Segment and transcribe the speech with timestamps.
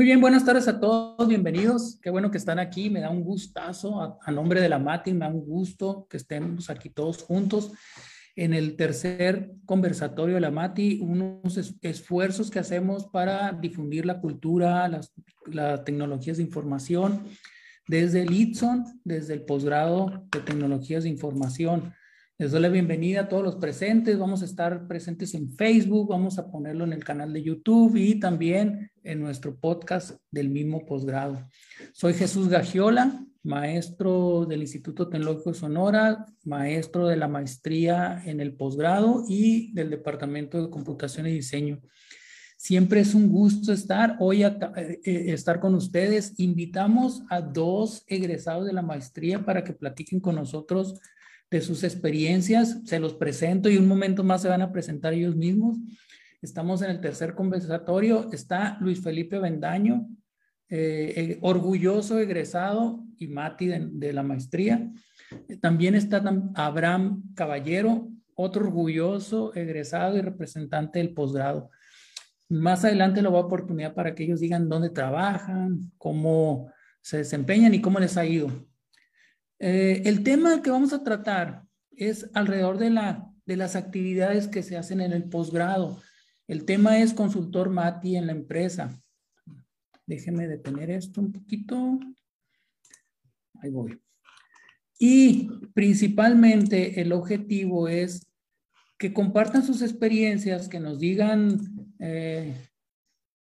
[0.00, 1.98] Muy bien, buenas tardes a todos, bienvenidos.
[2.00, 4.18] Qué bueno que están aquí, me da un gustazo.
[4.22, 7.72] A, nombre de la MATI, me da un gusto que estemos aquí todos juntos
[8.34, 14.88] en el tercer conversatorio de la MATI, unos esfuerzos que hacemos para difundir la cultura,
[14.88, 15.12] las,
[15.44, 17.22] las tecnologías de información,
[17.86, 21.92] desde el ITSON, desde el posgrado de tecnologías de información.
[22.40, 24.18] Les doy la bienvenida a todos los presentes.
[24.18, 28.18] Vamos a estar presentes en Facebook, vamos a ponerlo en el canal de YouTube y
[28.18, 31.46] también en nuestro podcast del mismo posgrado.
[31.92, 38.56] Soy Jesús Gagiola, maestro del Instituto Tecnológico de Sonora, maestro de la maestría en el
[38.56, 41.82] posgrado y del Departamento de Computación y Diseño.
[42.56, 46.32] Siempre es un gusto estar hoy a, eh, estar con ustedes.
[46.38, 50.98] Invitamos a dos egresados de la maestría para que platiquen con nosotros
[51.50, 55.36] de sus experiencias, se los presento y un momento más se van a presentar ellos
[55.36, 55.78] mismos.
[56.40, 60.08] Estamos en el tercer conversatorio, está Luis Felipe Bendaño,
[60.68, 64.88] eh, eh, orgulloso egresado y Mati de, la maestría.
[65.60, 66.22] También está
[66.54, 71.70] Abraham Caballero, otro orgulloso egresado y representante del posgrado.
[72.48, 77.74] Más adelante lo voy a oportunidad para que ellos digan dónde trabajan, cómo se desempeñan
[77.74, 78.50] y cómo les ha ido.
[79.60, 84.62] Eh, el tema que vamos a tratar es alrededor de, la, de las actividades que
[84.62, 86.00] se hacen en el posgrado.
[86.48, 88.98] El tema es consultor Mati en la empresa.
[90.06, 92.00] Déjenme detener esto un poquito.
[93.60, 94.00] Ahí voy.
[94.98, 98.26] Y principalmente el objetivo es
[98.98, 101.58] que compartan sus experiencias, que nos digan
[101.98, 102.54] eh,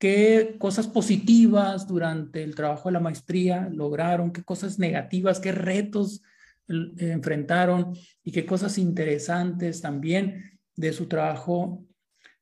[0.01, 6.23] qué cosas positivas durante el trabajo de la maestría lograron, qué cosas negativas, qué retos
[6.67, 7.93] enfrentaron
[8.25, 11.85] y qué cosas interesantes también de su trabajo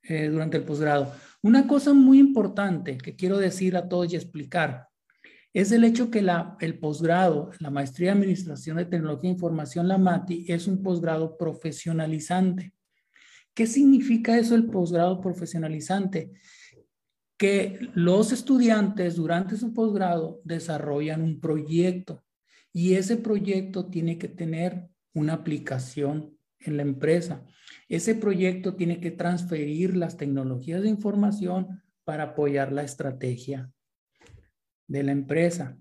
[0.04, 1.12] eh, durante el posgrado.
[1.42, 4.86] Una cosa muy importante que quiero decir a todos y explicar
[5.52, 9.88] es el hecho que la, el posgrado, la maestría de Administración de Tecnología e Información,
[9.88, 12.72] la MATI, es un posgrado profesionalizante.
[13.52, 16.30] ¿Qué significa eso el posgrado profesionalizante?
[17.38, 22.24] Que los estudiantes durante su posgrado desarrollan un proyecto
[22.72, 27.44] y ese proyecto tiene que tener una aplicación en la empresa.
[27.88, 33.70] Ese proyecto tiene que transferir las tecnologías de información para apoyar la estrategia
[34.88, 35.78] de la empresa.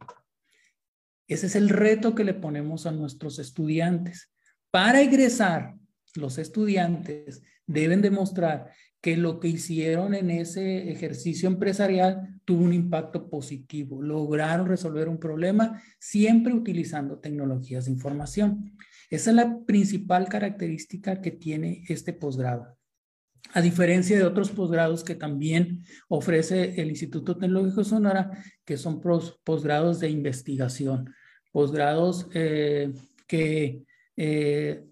[1.27, 4.31] Ese es el reto que le ponemos a nuestros estudiantes.
[4.69, 5.75] Para egresar,
[6.17, 13.29] los estudiantes deben demostrar que lo que hicieron en ese ejercicio empresarial tuvo un impacto
[13.29, 14.01] positivo.
[14.01, 18.77] Lograron resolver un problema siempre utilizando tecnologías de información.
[19.09, 22.77] Esa es la principal característica que tiene este posgrado.
[23.53, 28.31] A diferencia de otros posgrados que también ofrece el Instituto Tecnológico Sonora,
[28.65, 28.99] que son
[29.43, 31.13] posgrados de investigación,
[31.53, 32.91] posgrados eh,
[33.25, 33.83] que
[34.17, 34.83] eh,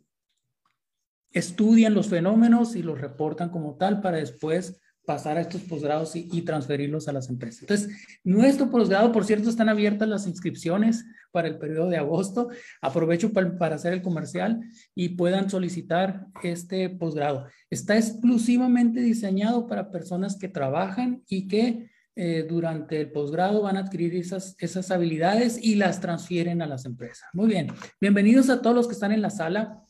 [1.35, 6.41] estudian los fenómenos y los reportan como tal para después pasar a estos posgrados y,
[6.41, 7.61] transferirlos a las empresas.
[7.61, 12.49] Entonces, nuestro posgrado, por cierto, están abiertas las inscripciones para el periodo de agosto.
[12.81, 14.61] Aprovecho para, hacer el comercial
[14.95, 17.45] y puedan solicitar este posgrado.
[17.69, 23.81] Está exclusivamente diseñado para personas que trabajan y que eh, durante el posgrado van a
[23.81, 27.27] adquirir esas, esas habilidades y las transfieren a las empresas.
[27.33, 27.67] Muy bien.
[28.01, 29.84] Bienvenidos a todos los que están en la sala.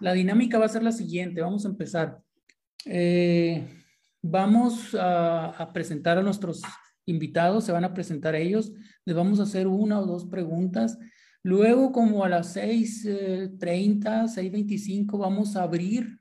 [0.00, 1.40] La dinámica va a ser la siguiente.
[1.40, 2.20] Vamos a empezar.
[2.84, 3.66] Eh,
[4.22, 6.62] vamos a, presentar a nuestros
[7.06, 8.72] invitados, se van a presentar ellos.
[9.04, 10.98] Les vamos a hacer una o dos preguntas.
[11.42, 16.18] Luego, como a las 6.30, 6.25, vamos a abrir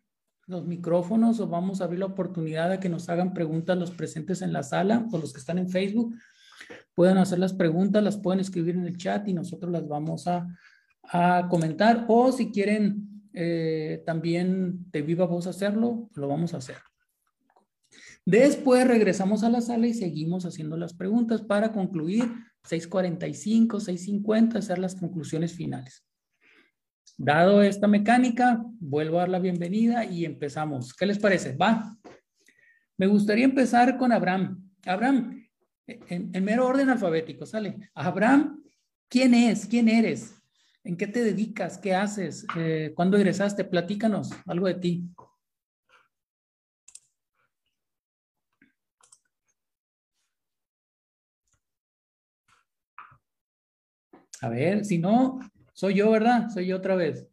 [0.47, 4.43] los micrófonos o vamos a abrir la oportunidad de que nos hagan preguntas los presentes
[4.43, 6.15] en la sala o los que están en Facebook.
[6.93, 10.47] Pueden hacer las preguntas, las pueden escribir en el chat y nosotros las vamos a,
[11.03, 12.05] a comentar.
[12.07, 16.77] O si quieren eh, también de viva voz hacerlo, lo vamos a hacer.
[18.25, 22.23] Después regresamos a la sala y seguimos haciendo las preguntas para concluir
[22.67, 26.03] 6.45, 6.50, hacer las conclusiones finales.
[27.17, 30.93] Dado esta mecánica, vuelvo a dar la bienvenida y empezamos.
[30.93, 31.55] ¿Qué les parece?
[31.55, 31.95] Va.
[32.97, 34.71] Me gustaría empezar con Abraham.
[34.85, 35.45] Abraham,
[35.85, 37.91] en, en mero orden alfabético, sale.
[37.93, 38.63] Abraham,
[39.07, 39.65] ¿quién es?
[39.67, 40.35] ¿Quién eres?
[40.85, 41.79] ¿En qué te dedicas?
[41.79, 42.45] ¿Qué haces?
[42.55, 43.65] Eh, ¿Cuándo egresaste?
[43.65, 45.09] Platícanos algo de ti.
[54.41, 55.39] A ver, si no,
[55.73, 56.49] soy yo, ¿verdad?
[56.49, 57.27] Soy yo otra vez.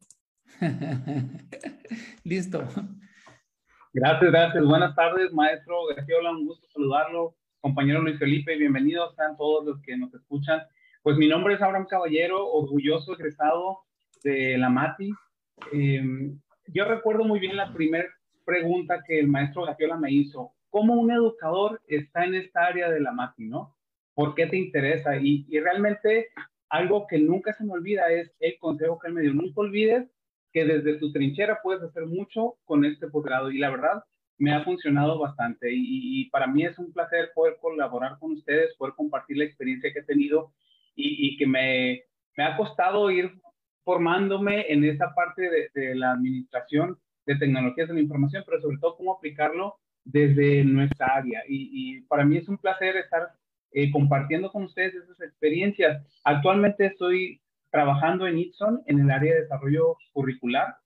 [2.24, 2.66] Listo.
[3.92, 4.64] Gracias, gracias.
[4.64, 7.36] Buenas tardes, maestro Hola, un gusto saludarlo.
[7.60, 10.62] compañero Luis Felipe, bienvenidos a todos los que nos escuchan.
[11.02, 13.80] Pues mi nombre es Abraham Caballero, orgulloso egresado
[14.22, 15.10] de la MATI.
[15.72, 16.38] Em,
[16.68, 18.08] yo recuerdo muy bien la primera
[18.44, 20.52] pregunta que el maestro Gafiola me hizo.
[20.70, 23.74] ¿Cómo un educador está en esta área de la MATI, no?
[24.14, 25.16] ¿Por qué te interesa?
[25.16, 26.28] Y, realmente
[26.68, 29.34] algo que nunca se me olvida es el consejo que él me dio.
[29.34, 30.08] Nunca olvides
[30.52, 33.50] que desde tu trinchera puedes hacer mucho con este posgrado.
[33.50, 34.04] Y la verdad,
[34.38, 38.94] me ha funcionado bastante y, para mí es un placer poder colaborar con ustedes, poder
[38.94, 40.52] compartir la experiencia que he tenido
[40.94, 42.02] y, que me,
[42.36, 43.30] me, ha costado ir
[43.84, 48.78] formándome en esa parte de, de, la administración de tecnologías de la información, pero sobre
[48.78, 51.42] todo cómo aplicarlo desde nuestra área.
[51.48, 53.30] Y, para mí es un placer estar
[53.72, 56.04] eh, compartiendo con ustedes esas experiencias.
[56.24, 57.40] Actualmente estoy
[57.70, 60.76] trabajando en Itson en el área de desarrollo curricular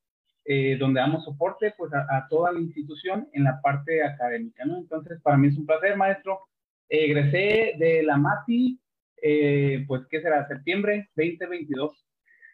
[0.48, 4.64] eh, donde damos soporte pues, a, toda la institución en la parte académica.
[4.64, 4.78] ¿no?
[4.78, 6.40] Entonces, para mí es un placer, maestro.
[6.88, 8.78] egresé de la MATI,
[9.22, 10.46] eh, pues, ¿qué será?
[10.46, 12.06] Septiembre 2022.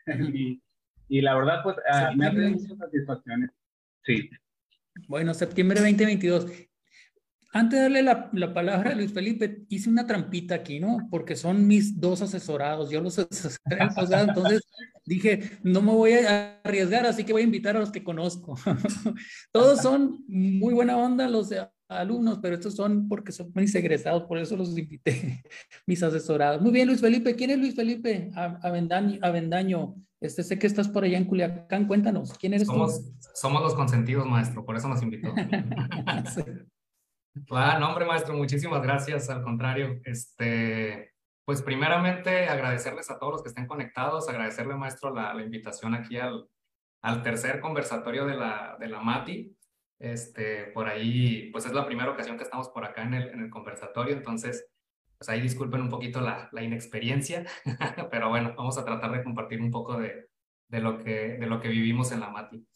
[0.35, 0.63] y,
[1.09, 3.51] y, la verdad, pues, uh, me ha muchas satisfacciones.
[4.05, 4.31] Sí.
[5.09, 6.47] Bueno, septiembre 2022.
[7.55, 11.07] Antes de darle la, la, palabra a Luis Felipe, hice una trampita aquí, ¿no?
[11.11, 13.79] Porque son mis dos asesorados, yo los asesoré
[14.23, 14.63] entonces
[15.05, 18.57] dije, no me voy a arriesgar, así que voy a invitar a los que conozco.
[19.53, 21.51] Todos son muy buena onda los
[22.01, 25.43] alumnos, pero estos son porque son mis egresados, por eso los invité,
[25.87, 26.61] mis asesorados.
[26.61, 29.19] Muy bien, Luis Felipe, ¿quién es Luis Felipe Avendaño?
[29.23, 29.95] Avendaño?
[30.21, 33.17] Este, sé que estás por allá en Culiacán, cuéntanos, ¿quién eres somos, tú?
[33.35, 35.35] Somos los consentidos, maestro, por eso nos invitó.
[37.51, 39.31] Ah, no, hombre, maestro, muchísimas gracias.
[39.31, 45.33] Al contrario, este, pues primeramente agradecerles a todos los que estén conectados, agradecerle, maestro, la,
[45.35, 46.47] la invitación aquí al,
[47.03, 49.57] al, tercer conversatorio de la, de la MATI.
[50.03, 53.41] Este, por ahí, pues es la primera ocasión que estamos por acá en el, en
[53.41, 54.69] el conversatorio, entonces,
[55.17, 57.47] pues ahí disculpen un poquito la, la inexperiencia,
[58.11, 60.27] pero bueno, vamos a tratar de compartir un poco de,
[60.67, 62.67] de, lo, que, de lo que vivimos en la MATI.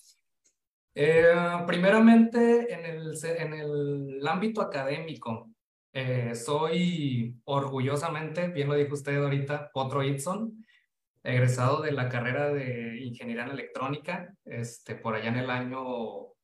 [0.95, 1.35] Eh,
[1.67, 5.51] primeramente, en el, en el ámbito académico,
[5.93, 10.65] eh, soy orgullosamente, bien lo dijo usted ahorita, Potro Itson,
[11.25, 16.36] egresado de la carrera de Ingeniería en Electrónica, este, por allá en el año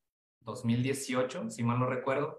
[0.45, 2.39] 2018, si mal no recuerdo.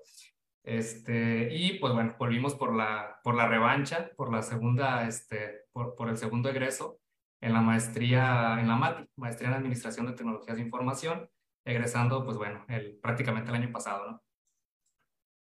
[0.63, 5.95] Este, y pues bueno, volvimos por la, por la revancha, por la segunda, este, por,
[5.95, 6.99] por el segundo egreso
[7.41, 11.29] en la maestría en la MATI, Maestría en Administración de Tecnologías de Información
[11.65, 14.23] egresando, pues bueno, el, prácticamente el año pasado, ¿no?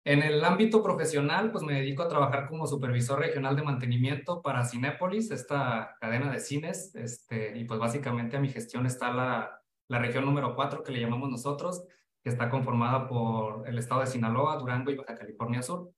[0.05, 4.65] En el ámbito profesional, pues me dedico a trabajar como supervisor regional de mantenimiento para
[4.65, 9.99] Cinépolis, esta cadena de cines, este, y pues básicamente a mi gestión está la, la
[9.99, 11.83] región número 4 que le llamamos nosotros,
[12.23, 15.91] que está conformada por el estado de Sinaloa, Durango y Baja California Sur.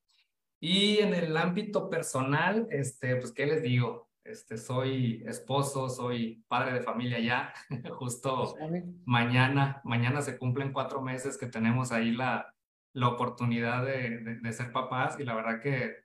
[0.60, 4.10] Y en el ámbito personal, este, pues, ¿qué les digo?
[4.24, 7.54] Este, soy esposo, soy padre de familia ya.
[7.98, 8.56] Justo
[9.06, 12.54] mañana, mañana se cumplen cuatro meses que tenemos ahí la,
[12.94, 15.96] la oportunidad de, de, ser papás y la verdad que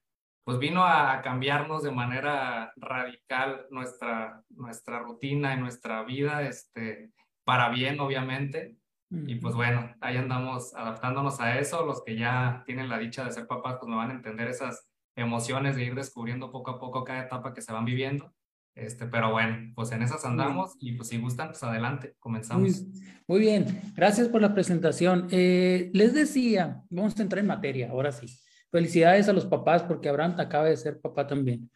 [0.44, 7.10] pues vino a cambiarnos de manera radical nuestra, nuestra rutina y nuestra vida, este,
[7.44, 8.76] para bien obviamente.
[9.10, 11.86] Y pues bueno, ahí andamos adaptándonos a eso.
[11.86, 14.88] Los que ya tienen la dicha de ser papás, pues me van a entender esas
[15.14, 18.32] emociones de ir descubriendo poco a poco cada etapa que se van viviendo.
[18.74, 22.84] Este, pero bueno, pues en esas andamos y pues si gustan, pues adelante, comenzamos.
[23.26, 25.28] Muy, bien, gracias por la presentación.
[25.30, 28.26] Eh, les decía, vamos a entrar en materia, ahora sí.
[28.70, 31.70] Felicidades a los papás porque Abraham acaba de ser papá también.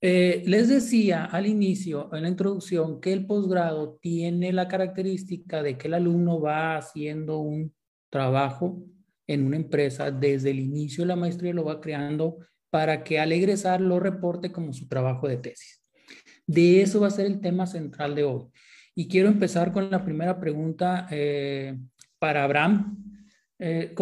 [0.00, 5.76] Eh, les decía al inicio, en la introducción, que el posgrado tiene la característica de
[5.76, 7.74] que el alumno va haciendo un
[8.10, 8.82] trabajo
[9.26, 12.38] en una empresa desde el inicio de la maestría, lo va creando
[12.70, 15.82] para que al egresar lo reporte como su trabajo de tesis.
[16.46, 18.46] De eso va a ser el tema central de hoy.
[18.94, 21.78] Y quiero empezar con la primera pregunta eh,
[22.18, 23.04] para Abraham,
[23.58, 23.94] eh,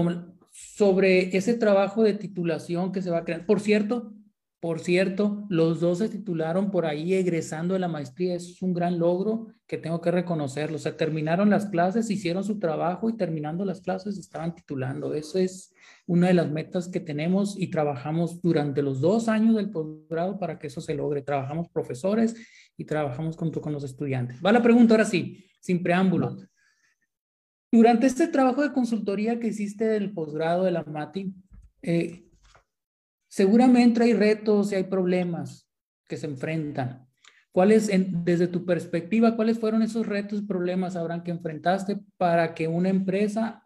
[0.50, 3.47] sobre ese trabajo de titulación que se va a crear.
[3.47, 4.14] Por cierto,
[4.61, 8.35] por cierto, los dos se titularon por ahí egresando de la maestría.
[8.35, 10.77] es un gran logro que tengo que reconocerlo.
[10.77, 15.15] O sea, terminaron las clases, hicieron su trabajo y terminando las clases estaban titulando.
[15.15, 15.73] Eso es
[16.07, 20.59] una de las metas que tenemos y trabajamos durante los dos años del posgrado para
[20.59, 21.23] que eso se logre.
[21.23, 22.35] Trabajamos profesores
[22.77, 24.41] y trabajamos junto con los estudiantes.
[24.45, 26.37] Va la pregunta ahora sí, sin preámbulo.
[27.71, 31.33] Durante este trabajo de consultoría que hiciste del posgrado de la MATI,
[31.83, 32.27] eh,
[33.38, 35.71] Seguramente hay retos y hay problemas
[36.09, 37.07] que se enfrentan.
[37.52, 37.88] ¿Cuáles,
[38.25, 42.88] desde tu perspectiva, cuáles fueron esos retos y problemas, Abraham, que enfrentaste para que una
[42.88, 43.62] empresa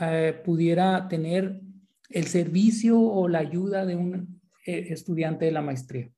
[0.00, 1.60] eh, pudiera tener
[2.08, 6.10] el servicio o la ayuda de un eh, estudiante de la maestría?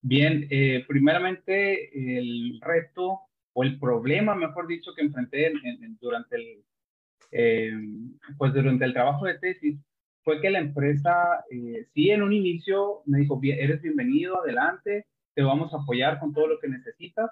[0.00, 3.22] Bien, eh, primeramente el reto
[3.52, 5.52] o el problema, mejor dicho, que enfrenté
[6.00, 6.64] durante el
[8.38, 9.76] pues durante el trabajo de tesis
[10.28, 15.42] fue que la empresa, eh, sí, en un inicio me dijo, eres bienvenido, adelante, te
[15.42, 17.30] vamos a apoyar con todo lo que necesitas,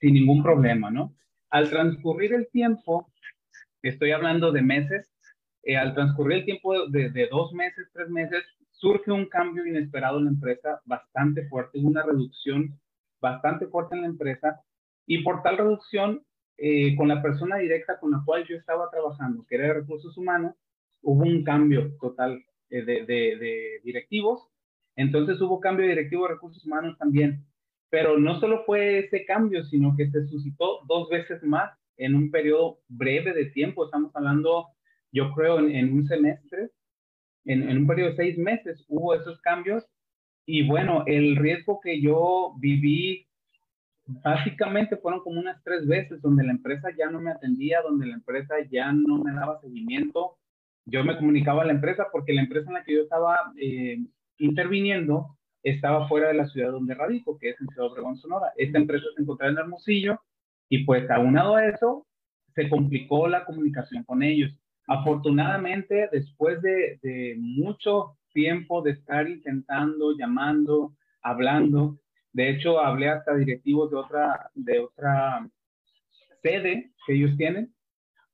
[0.00, 1.14] sin ningún problema, ¿no?
[1.50, 3.12] Al transcurrir el tiempo,
[3.82, 5.12] estoy hablando de meses,
[5.62, 10.24] eh, al transcurrir el tiempo de, dos meses, tres meses, surge un cambio inesperado en
[10.24, 12.80] la empresa bastante fuerte, una reducción
[13.20, 14.58] bastante fuerte en la empresa,
[15.04, 16.22] y por tal reducción
[16.56, 20.16] eh, con la persona directa con la cual yo estaba trabajando, que era de recursos
[20.16, 20.54] humanos,
[21.02, 24.48] hubo un cambio total eh, de, directivos.
[24.96, 27.44] Entonces hubo cambio de directivo de recursos humanos también.
[27.90, 32.30] Pero no solo fue ese cambio, sino que se suscitó dos veces más en un
[32.30, 33.84] periodo breve de tiempo.
[33.84, 34.66] Estamos hablando,
[35.10, 36.70] yo creo, en, un semestre,
[37.44, 39.84] en, en, un periodo de seis meses hubo esos cambios.
[40.44, 43.28] Y bueno, el riesgo que yo viví
[44.08, 48.14] básicamente fueron como unas tres veces donde la empresa ya no me atendía, donde la
[48.14, 50.37] empresa ya no me daba seguimiento.
[50.90, 53.98] Yo me comunicaba a la empresa porque la empresa en la que yo estaba eh,
[54.38, 58.52] interviniendo estaba fuera de la ciudad donde radico, que es en Ciudad Obregón, Sonora.
[58.56, 60.20] Esta empresa se encontraba en Hermosillo
[60.68, 62.06] y pues aunado a eso,
[62.54, 64.52] se complicó la comunicación con ellos.
[64.86, 71.98] Afortunadamente, después de, de mucho tiempo de estar intentando, llamando, hablando,
[72.32, 75.48] de hecho, hablé hasta directivos de otra, de otra
[76.42, 77.74] sede que ellos tienen.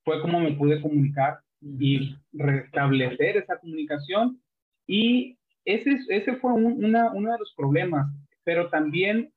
[0.05, 4.41] Fue como me pude comunicar y restablecer esa comunicación.
[4.87, 8.07] Y ese, ese fue una, uno de los problemas.
[8.45, 9.33] Pero también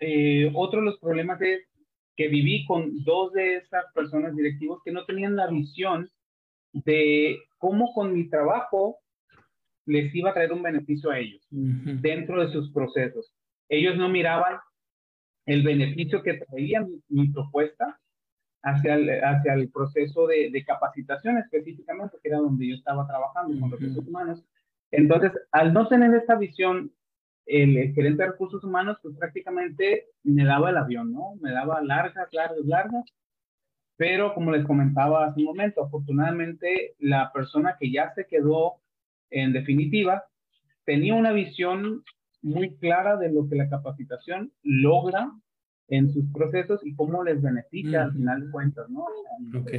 [0.00, 1.60] eh, otro de los problemas es
[2.16, 6.10] que viví con dos de esas personas directivos que no tenían la visión
[6.72, 8.98] de cómo con mi trabajo
[9.86, 13.32] les iba a traer un beneficio a ellos dentro de sus procesos.
[13.68, 14.58] Ellos no miraban
[15.46, 17.98] el beneficio que traía mi, propuesta
[18.66, 23.70] hacia el, hacia el proceso de, capacitación específicamente, que era donde yo estaba trabajando con
[23.70, 24.44] recursos humanos.
[24.90, 26.90] Entonces, al no tener esta visión,
[27.46, 31.36] el, gerente de recursos humanos, pues prácticamente me daba el avión, ¿no?
[31.40, 33.04] Me daba largas, largas, largas.
[33.96, 38.80] Pero como les comentaba hace un momento, afortunadamente la persona que ya se quedó
[39.30, 40.24] en definitiva
[40.84, 42.02] tenía una visión
[42.42, 45.30] muy clara de lo que la capacitación logra
[45.88, 49.04] en sus procesos y cómo les beneficia al final de cuentas, ¿no?
[49.58, 49.70] Ok.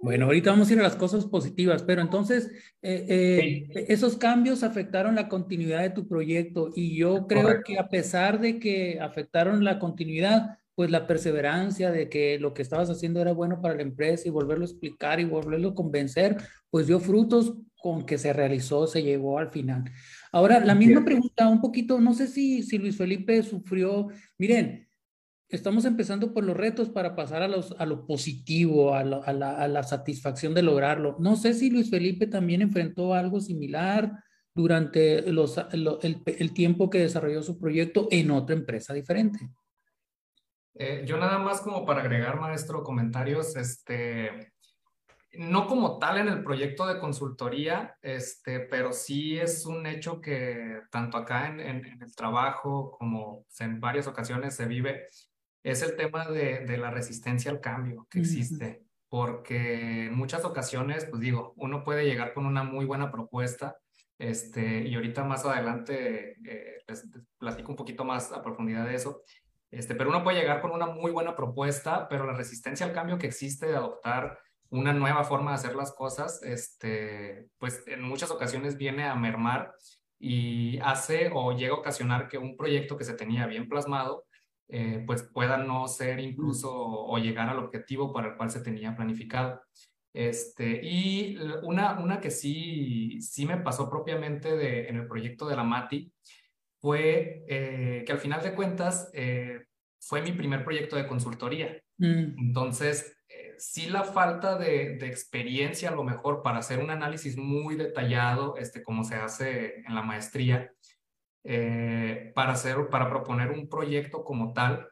[0.00, 2.52] Bueno, ahorita vamos a ir a las cosas positivas, pero entonces
[2.82, 7.88] eh, eh, esos cambios afectaron la continuidad de tu proyecto y yo creo que a
[7.88, 13.20] pesar de que afectaron la continuidad, pues la perseverancia de que lo que estabas haciendo
[13.20, 16.36] era bueno para la empresa y volverlo a explicar y volverlo a convencer,
[16.70, 19.90] pues dio frutos con que se realizó, se llegó al final.
[20.32, 24.08] Ahora, la misma pregunta, un poquito, no sé si, si Luis Felipe sufrió,
[24.38, 24.88] miren,
[25.48, 29.52] estamos empezando por los retos para pasar a, los, a lo positivo, a, a, la,
[29.52, 31.16] a, la, satisfacción de lograrlo.
[31.18, 34.12] No sé si Luis Felipe también enfrentó algo similar
[34.54, 39.48] durante los, el, el, tiempo que desarrolló su proyecto en otra empresa diferente.
[40.74, 44.52] Eh, yo nada más como para agregar, maestro, comentarios, este,
[45.38, 50.80] no como tal en el proyecto de consultoría, este, pero sí es un hecho que
[50.90, 55.06] tanto acá en, el trabajo como en varias ocasiones se vive,
[55.62, 58.82] es el tema de, la resistencia al cambio que existe.
[59.08, 63.76] Porque en muchas ocasiones, pues digo, uno puede llegar con una muy buena propuesta,
[64.18, 69.22] este, y ahorita más adelante eh, les, platico un poquito más a profundidad de eso,
[69.70, 73.18] este, pero uno puede llegar con una muy buena propuesta, pero la resistencia al cambio
[73.18, 74.38] que existe de adoptar
[74.70, 79.72] una nueva forma de hacer las cosas, este, pues en muchas ocasiones viene a mermar
[80.18, 84.24] y hace o llega a ocasionar que un proyecto que se tenía bien plasmado,
[84.68, 88.94] eh, pues pueda no ser incluso o llegar al objetivo para el cual se tenía
[88.94, 89.62] planificado.
[90.12, 95.56] Este, y una, una que sí, sí me pasó propiamente de, en el proyecto de
[95.56, 96.12] la MATI
[96.80, 99.64] fue eh, que al final de cuentas eh,
[100.00, 101.80] fue mi primer proyecto de consultoría.
[101.98, 102.38] Mm.
[102.38, 103.17] Entonces,
[103.58, 108.82] sí la falta de, experiencia a lo mejor para hacer un análisis muy detallado, este,
[108.82, 110.72] como se hace en la maestría,
[111.44, 114.88] eh, para, hacer, para proponer un proyecto como tal,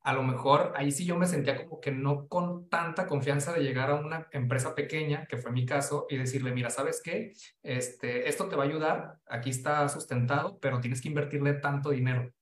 [0.00, 3.62] a lo mejor ahí sí yo me sentía como que no con tanta confianza de
[3.62, 7.32] llegar a una empresa pequeña, que fue mi caso, y decirle, mira, ¿sabes qué?
[7.62, 12.32] Este, esto te va a ayudar, aquí está sustentado, pero tienes que invertirle tanto dinero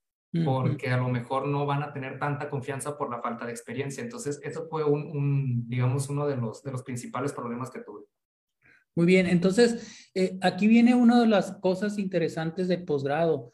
[0.44, 4.02] porque a lo mejor no van a tener tanta confianza por la falta de experiencia.
[4.02, 8.04] Entonces, eso fue un, digamos, uno de los, de los principales problemas que tuve.
[8.96, 13.52] Muy bien, entonces eh, aquí viene una de las cosas interesantes del posgrado.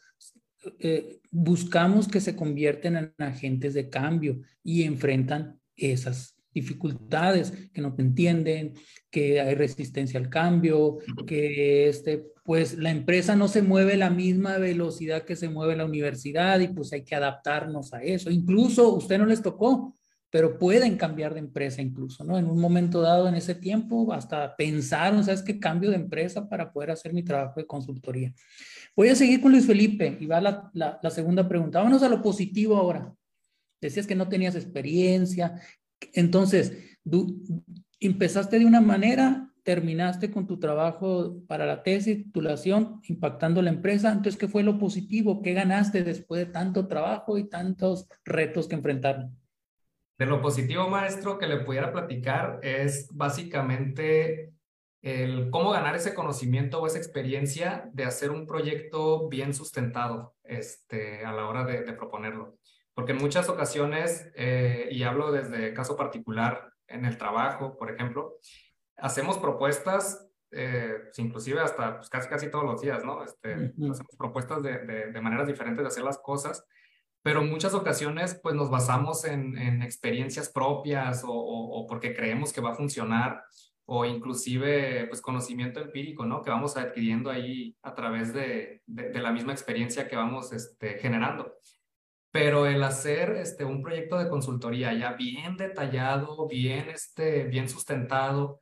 [0.79, 7.93] Eh, buscamos que se convierten en agentes de cambio y enfrentan esas dificultades, que no
[7.93, 8.73] te entienden,
[9.09, 14.09] que hay resistencia al cambio, que este, pues la empresa no se mueve a la
[14.09, 18.29] misma velocidad que se mueve la universidad y pues hay que adaptarnos a eso.
[18.29, 19.95] Incluso usted no les tocó,
[20.29, 22.37] pero pueden cambiar de empresa incluso, ¿no?
[22.37, 25.59] En un momento dado en ese tiempo hasta pensaron, ¿sabes qué?
[25.59, 28.33] Cambio de empresa para poder hacer mi trabajo de consultoría.
[28.95, 31.79] Voy a seguir con Luis Felipe y va la, la, segunda pregunta.
[31.79, 33.13] Vámonos a lo positivo ahora.
[33.79, 35.61] Decías que no tenías experiencia.
[36.13, 36.73] Entonces,
[37.99, 44.09] empezaste de una manera, terminaste con tu trabajo para la tesis, titulación, impactando la empresa.
[44.09, 45.41] Entonces, ¿qué fue lo positivo?
[45.41, 49.37] ¿Qué ganaste después de tanto trabajo y tantos retos que enfrentaron?
[50.17, 54.53] De lo positivo, maestro, que le pudiera platicar es básicamente
[55.01, 61.25] el cómo ganar ese conocimiento o esa experiencia de hacer un proyecto bien sustentado este,
[61.25, 62.57] a la hora de, proponerlo.
[62.93, 68.37] Porque en muchas ocasiones, eh, y hablo desde caso particular en el trabajo, por ejemplo,
[68.97, 73.23] hacemos propuestas, eh, inclusive hasta pues, casi, casi todos los días, ¿no?
[73.23, 76.65] Este, Hacemos propuestas de, de, de, maneras diferentes de hacer las cosas,
[77.21, 82.13] pero en muchas ocasiones pues nos basamos en, en experiencias propias o, o, o, porque
[82.13, 83.43] creemos que va a funcionar
[83.85, 86.41] o inclusive pues conocimiento empírico, ¿no?
[86.41, 91.53] Que vamos adquiriendo ahí a través de, de la misma experiencia que vamos este, generando
[92.33, 98.59] pero el hacer este, un proyecto de consultoría ya bien detallado, bien, este, bien sustentado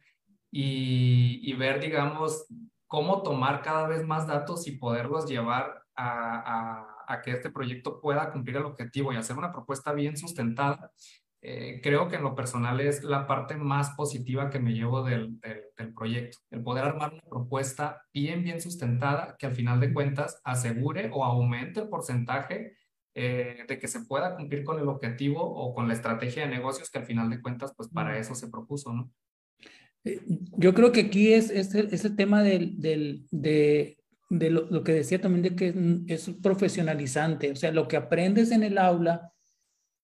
[0.51, 2.45] y, y ver, digamos,
[2.87, 8.01] cómo tomar cada vez más datos y poderlos llevar a, a, a, que este proyecto
[8.01, 10.91] pueda cumplir el objetivo y hacer una propuesta bien sustentada,
[11.43, 15.39] eh, creo que en lo personal es la parte más positiva que me llevo del,
[15.39, 19.91] del, del, proyecto, el poder armar una propuesta bien, bien sustentada que al final de
[19.91, 22.75] cuentas asegure o aumente el porcentaje
[23.15, 26.91] eh, de que se pueda cumplir con el objetivo o con la estrategia de negocios
[26.91, 29.11] que al final de cuentas, pues para eso se propuso, ¿no?
[30.03, 30.19] Eh,
[30.57, 33.97] yo creo que aquí es, es, el, es el tema del, del, de,
[34.29, 35.73] de lo, lo, que decía también de que
[36.13, 39.31] es profesionalizante, o sea, lo que aprendes en el aula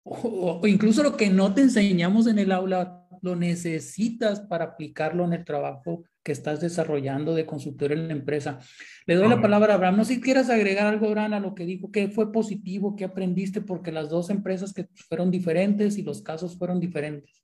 [0.03, 5.25] o, o incluso lo que no te enseñamos en el aula, lo necesitas para aplicarlo
[5.25, 8.59] en el trabajo que estás desarrollando de consultor en la empresa.
[9.05, 9.97] Le doy la palabra a Abraham.
[9.97, 13.05] No sé si quieras agregar algo, Abraham, a lo que dijo, qué fue positivo, qué
[13.05, 17.43] aprendiste, porque las dos empresas que fueron diferentes y los casos fueron diferentes.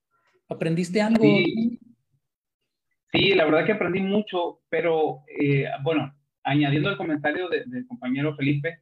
[0.50, 1.24] ¿Aprendiste algo?
[1.24, 1.80] Sí,
[3.14, 8.36] sí la verdad que aprendí mucho, pero eh, bueno, añadiendo el comentario de, del compañero
[8.36, 8.80] Felipe,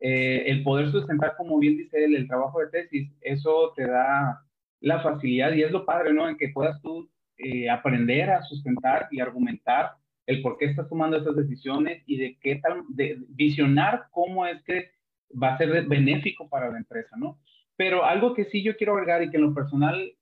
[0.00, 4.40] eh, el poder sustentar, como bien dice él, el trabajo de tesis, eso te da
[4.80, 6.28] la facilidad y es lo padre, ¿no?
[6.28, 9.92] En que puedas tú eh, aprender a sustentar y argumentar
[10.26, 14.62] el por qué estás tomando esas decisiones y de qué tal, de visionar cómo es
[14.64, 14.90] que
[15.40, 17.38] va a ser benéfico para la empresa, ¿no?
[17.76, 20.12] Pero algo que sí yo quiero agregar y que en lo personal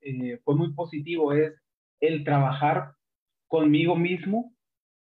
[0.43, 1.53] fue muy positivo es
[1.99, 2.93] el trabajar
[3.53, 4.51] conmigo mismo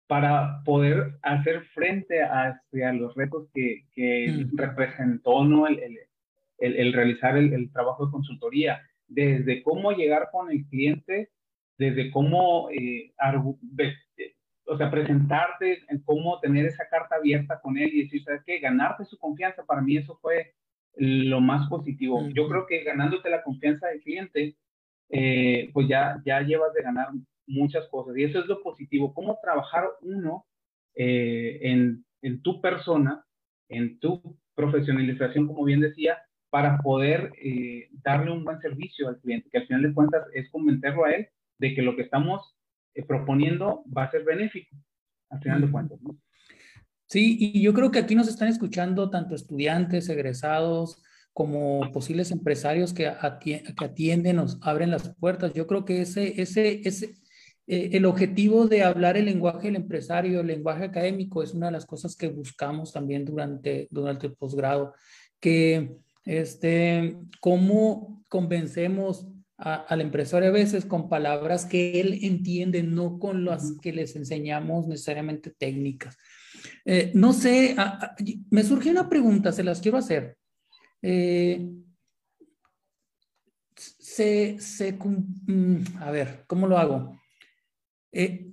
[0.07, 4.57] para poder hacer frente a, este, a los retos que, que mm.
[4.57, 5.67] representó ¿no?
[5.67, 5.97] el, el,
[6.57, 11.29] el, el realizar el, trabajo de consultoría, desde cómo llegar con el cliente
[11.77, 13.13] desde cómo, eh,
[14.65, 18.59] o sea, presentarte, en cómo tener esa carta abierta con él y decir, ¿sabes qué?
[18.59, 20.55] Ganarte su confianza, para mí eso fue
[20.97, 22.27] lo más positivo.
[22.33, 24.57] Yo creo que ganándote la confianza del cliente,
[25.09, 27.09] eh, pues ya, ya llevas de ganar
[27.47, 28.17] muchas cosas.
[28.17, 30.45] Y eso es lo positivo, cómo trabajar uno
[30.95, 33.25] eh, en, en tu persona,
[33.69, 36.17] en tu profesionalización, como bien decía,
[36.49, 40.49] para poder eh, darle un buen servicio al cliente, que al final de cuentas es
[40.49, 41.27] convencerlo a él
[41.57, 42.55] de que lo que estamos
[42.93, 44.75] eh, proponiendo va a ser benéfico,
[45.29, 46.01] al final de cuentas.
[46.01, 46.17] ¿no?
[47.07, 51.03] Sí, y yo creo que aquí nos están escuchando tanto estudiantes, egresados,
[51.33, 55.53] como posibles empresarios que, atienden, que atienden, nos abren las puertas.
[55.53, 57.15] Yo creo que ese, ese, ese
[57.67, 61.71] eh, el objetivo de hablar el lenguaje del empresario, el lenguaje académico, es una de
[61.71, 64.93] las cosas que buscamos también durante, durante el posgrado,
[65.39, 73.19] que este, cómo convencemos a, al empresario a veces con palabras que él entiende, no
[73.19, 76.17] con las que les enseñamos necesariamente técnicas.
[76.83, 78.15] Eh, no sé, a, a,
[78.49, 80.37] me surgió una pregunta, se las quiero hacer.
[81.01, 81.67] Eh,
[83.75, 87.19] se, se, mm, a ver, ¿cómo lo hago?
[88.15, 88.47] Eh,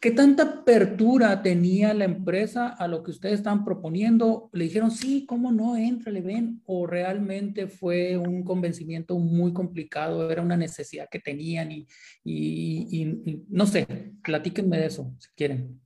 [0.00, 4.50] ¿Qué tanta apertura tenía la empresa a lo que ustedes estaban proponiendo?
[4.52, 6.60] ¿Le dijeron, sí, cómo no, entra, le ven?
[6.66, 10.30] ¿O realmente fue un convencimiento muy complicado?
[10.30, 11.72] ¿Era una necesidad que tenían?
[11.72, 11.86] Y,
[12.24, 13.86] y, no sé,
[14.22, 15.80] platíquenme de eso, si quieren.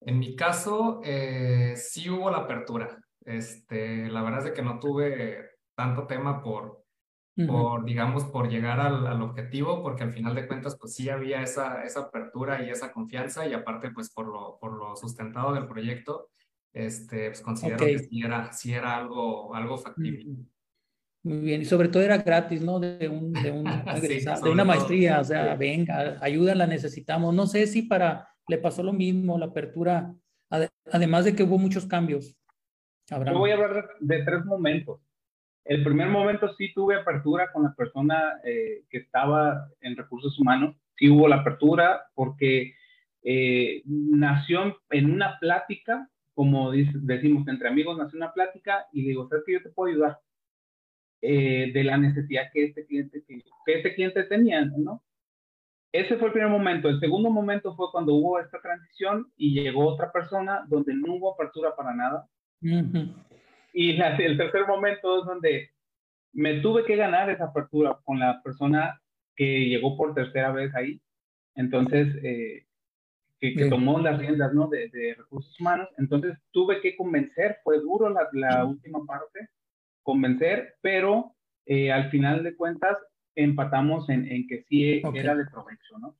[0.00, 3.02] En mi caso, eh, sí hubo la apertura.
[3.24, 6.84] Este, la verdad es que no tuve tanto tema por,
[7.44, 11.42] por, digamos, por llegar al, al, objetivo, porque al final de cuentas, pues sí había
[11.42, 15.66] esa, esa apertura y esa confianza, y aparte, pues por lo, por lo sustentado del
[15.66, 16.30] proyecto,
[16.72, 20.26] este, pues considero que sí era, sí era algo, algo factible.
[21.24, 22.78] Muy bien, y sobre todo era gratis, ¿no?
[22.78, 23.64] De, un, de, un,
[24.44, 27.34] de una maestría, o sea, venga, ayuda, la necesitamos.
[27.34, 30.14] No sé si para, le pasó lo mismo, la apertura,
[30.90, 32.36] además de que hubo muchos cambios.
[33.08, 35.05] Yo voy a hablar de tres momentos.
[35.66, 40.76] El primer momento sí tuve apertura con la persona eh, que estaba en recursos humanos,
[40.96, 42.74] sí hubo la apertura porque
[43.22, 49.42] eh, nació en una plática, como decimos entre amigos, nació una plática y digo, ¿sabes
[49.44, 50.18] que yo te puedo ayudar?
[51.20, 53.42] Eh, de la necesidad que este cliente, que,
[54.04, 55.02] este tenía, ¿no?
[55.90, 56.88] Ese fue el primer momento.
[56.88, 61.32] El segundo momento fue cuando hubo esta transición y llegó otra persona donde no hubo
[61.32, 62.28] apertura para nada.
[63.78, 65.70] Y el tercer momento es donde
[66.32, 69.02] me tuve que ganar esa apertura con la persona
[69.34, 70.98] que llegó por tercera vez ahí.
[71.54, 72.64] Entonces, eh,
[73.38, 74.68] que, tomó las riendas ¿no?
[74.68, 75.90] de, recursos humanos.
[75.98, 79.50] Entonces, tuve que convencer, fue duro la, la última parte,
[80.02, 81.34] convencer, pero
[81.66, 82.96] eh, al final de cuentas
[83.34, 86.16] empatamos en, en que sí era de provecho, ¿no?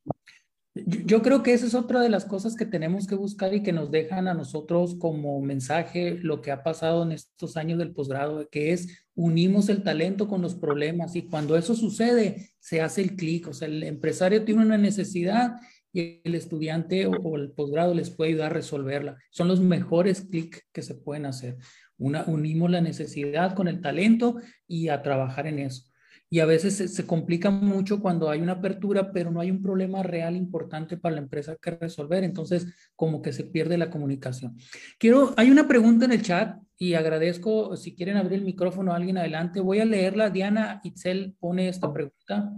[0.85, 3.71] Yo creo que esa es otra de las cosas que tenemos que buscar y que
[3.71, 8.47] nos dejan a nosotros como mensaje lo que ha pasado en estos años del posgrado,
[8.49, 13.15] que es unimos el talento con los problemas y cuando eso sucede se hace el
[13.15, 15.55] clic, o sea, el empresario tiene una necesidad
[15.93, 19.17] y el estudiante o, el posgrado les puede ayudar a resolverla.
[19.31, 21.57] Son los mejores clics que se pueden hacer.
[21.97, 25.83] Unimos la necesidad con el talento y a trabajar en eso
[26.29, 30.03] y a veces se, complica mucho cuando hay una apertura, pero no hay un problema
[30.03, 32.23] real importante para la empresa que resolver.
[32.23, 34.57] Entonces, como que se pierde la comunicación.
[34.99, 38.97] Quiero, hay una pregunta en el chat y agradezco, si quieren abrir el micrófono a
[38.97, 40.29] alguien adelante, voy a leerla.
[40.29, 42.51] Diana Itzel pone esta pregunta.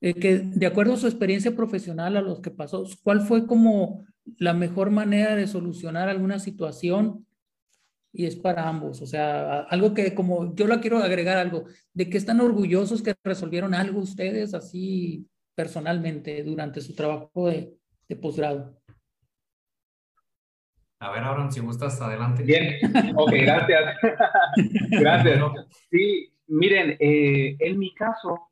[0.00, 4.04] Eh, que de acuerdo a su experiencia profesional, a los que pasó, ¿cuál fue como
[4.38, 7.25] la mejor manera de solucionar alguna situación
[8.16, 9.02] y es para ambos.
[9.02, 13.14] O sea, algo que como yo la quiero agregar algo, de que están orgullosos que
[13.22, 17.74] resolvieron algo ustedes así personalmente durante su trabajo de,
[18.08, 18.80] de posgrado.
[20.98, 22.42] A ver, Aaron, si gustas, adelante.
[22.42, 22.74] Bien,
[23.14, 23.96] ok, gracias.
[24.90, 25.40] gracias.
[25.90, 28.48] Sí, miren, eh, en mi caso,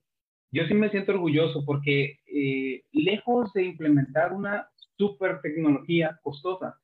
[0.52, 6.78] yo sí me siento orgulloso porque eh, lejos de implementar una super tecnología costosa,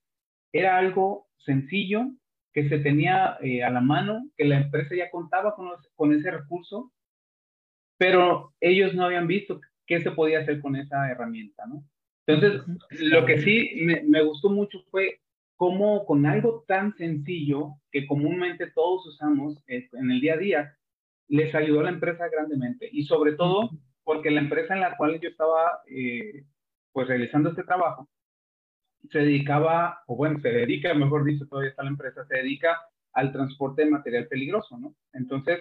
[0.52, 2.10] era algo sencillo,
[2.52, 6.30] que se tenía eh, a la mano, que la empresa ya contaba con, con ese
[6.30, 6.92] recurso,
[7.98, 11.84] pero ellos no habían visto qué se podía hacer con esa herramienta, ¿no?
[12.26, 12.62] Entonces,
[13.00, 15.20] lo que sí me, me, gustó mucho fue
[15.56, 20.78] cómo con algo tan sencillo que comúnmente todos usamos eh, en el día a día,
[21.28, 22.88] les ayudó a la empresa grandemente.
[22.90, 23.70] Y sobre todo
[24.04, 26.44] porque la empresa en la cual yo estaba eh,
[26.92, 28.08] pues realizando este trabajo,
[29.10, 32.78] se dedicaba, o bueno, se dedica, mejor dicho, todavía está la empresa, se dedica
[33.12, 34.94] al transporte de material peligroso, ¿no?
[35.12, 35.60] Entonces,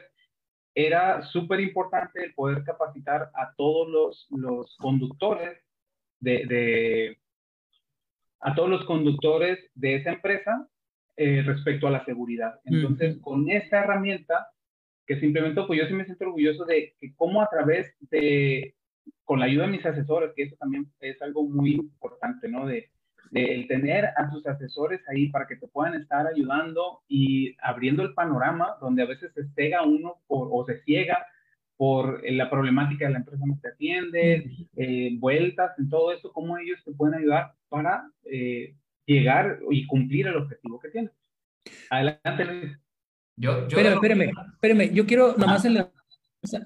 [0.75, 5.57] era súper importante el poder capacitar a todos los, los conductores
[6.19, 7.17] de, de,
[8.39, 10.67] a todos los conductores de esa empresa
[11.17, 12.59] eh, respecto a la seguridad.
[12.65, 14.49] Entonces, con esta herramienta
[15.05, 18.75] que se implementó, pues yo sí me siento orgulloso de que cómo a través de,
[19.23, 22.67] con la ayuda de mis asesores, que eso también es algo muy importante, ¿no?
[22.67, 22.89] De,
[23.31, 28.13] el tener a tus asesores ahí para que te puedan estar ayudando y abriendo el
[28.13, 31.25] panorama donde a veces se cega uno o se ciega
[31.79, 36.57] por la problemática de la empresa que te atiende, eh, vueltas en todo eso, cómo
[36.57, 41.11] ellos te pueden ayudar para eh, llegar y cumplir el objetivo que tienes.
[41.89, 42.77] Adelante, Luis.
[43.37, 45.65] Yo, yo espérame, espérame, yo quiero nomás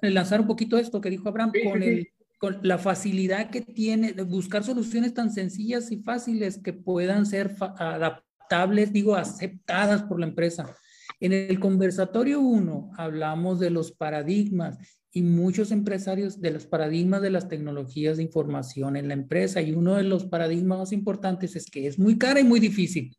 [0.02, 4.24] enlazar un poquito esto que dijo Abraham con el con la facilidad que tiene de
[4.24, 10.76] buscar soluciones tan sencillas y fáciles que puedan ser adaptables, digo, aceptadas por la empresa.
[11.19, 14.78] En el conversatorio 1 hablamos de los paradigmas
[15.12, 19.72] y muchos empresarios de los paradigmas de las tecnologías de información en la empresa y
[19.72, 23.15] uno de los paradigmas más importantes es que es muy cara y muy difícil.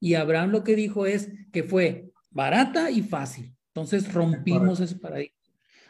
[0.00, 3.54] Y Abraham lo que dijo es que fue barata y fácil.
[3.74, 5.36] Entonces rompimos ese paradigma.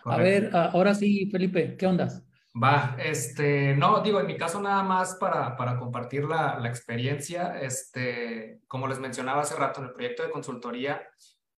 [0.04, 2.22] A ver, ahora sí, Felipe, ¿qué ondas?
[2.54, 7.58] Va, este, no, digo, en mi caso nada más para, para compartir la, la experiencia,
[7.62, 11.02] este, como les mencionaba hace rato en el proyecto de consultoría,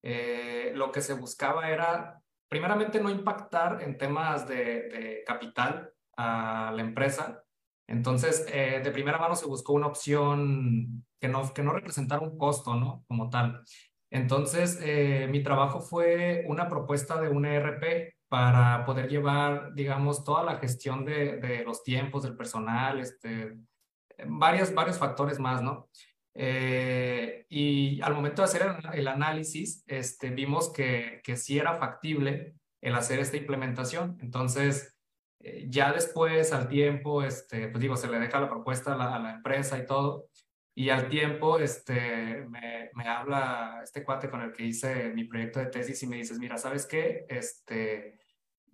[0.03, 4.57] eh, lo que se buscaba era, primeramente, no impactar en temas de,
[4.89, 7.43] de capital a la empresa.
[7.87, 12.37] Entonces, eh, de primera mano se buscó una opción que no, que no representara un
[12.37, 13.05] costo, ¿no?
[13.09, 13.65] Como tal.
[14.11, 20.43] Entonces, eh, mi trabajo fue una propuesta de un ERP para poder llevar, digamos, toda
[20.43, 23.59] la gestión de, de los tiempos del personal, este,
[24.27, 25.91] varios, varios factores más, ¿no?
[26.33, 28.63] Eh, y al momento de hacer
[28.95, 34.17] el, análisis, este, vimos que, que sí era factible el hacer esta implementación.
[34.23, 34.97] Entonces,
[35.41, 39.15] eh, ya después, al tiempo, este, pues digo, se le deja la propuesta a la,
[39.15, 40.31] a la empresa y todo.
[40.75, 45.61] Y al tiempo, este, me, me, habla este cuate con el que hice mi proyecto
[45.61, 47.27] de tesis y me dices, mira, ¿sabes qué?
[47.29, 48.22] Este,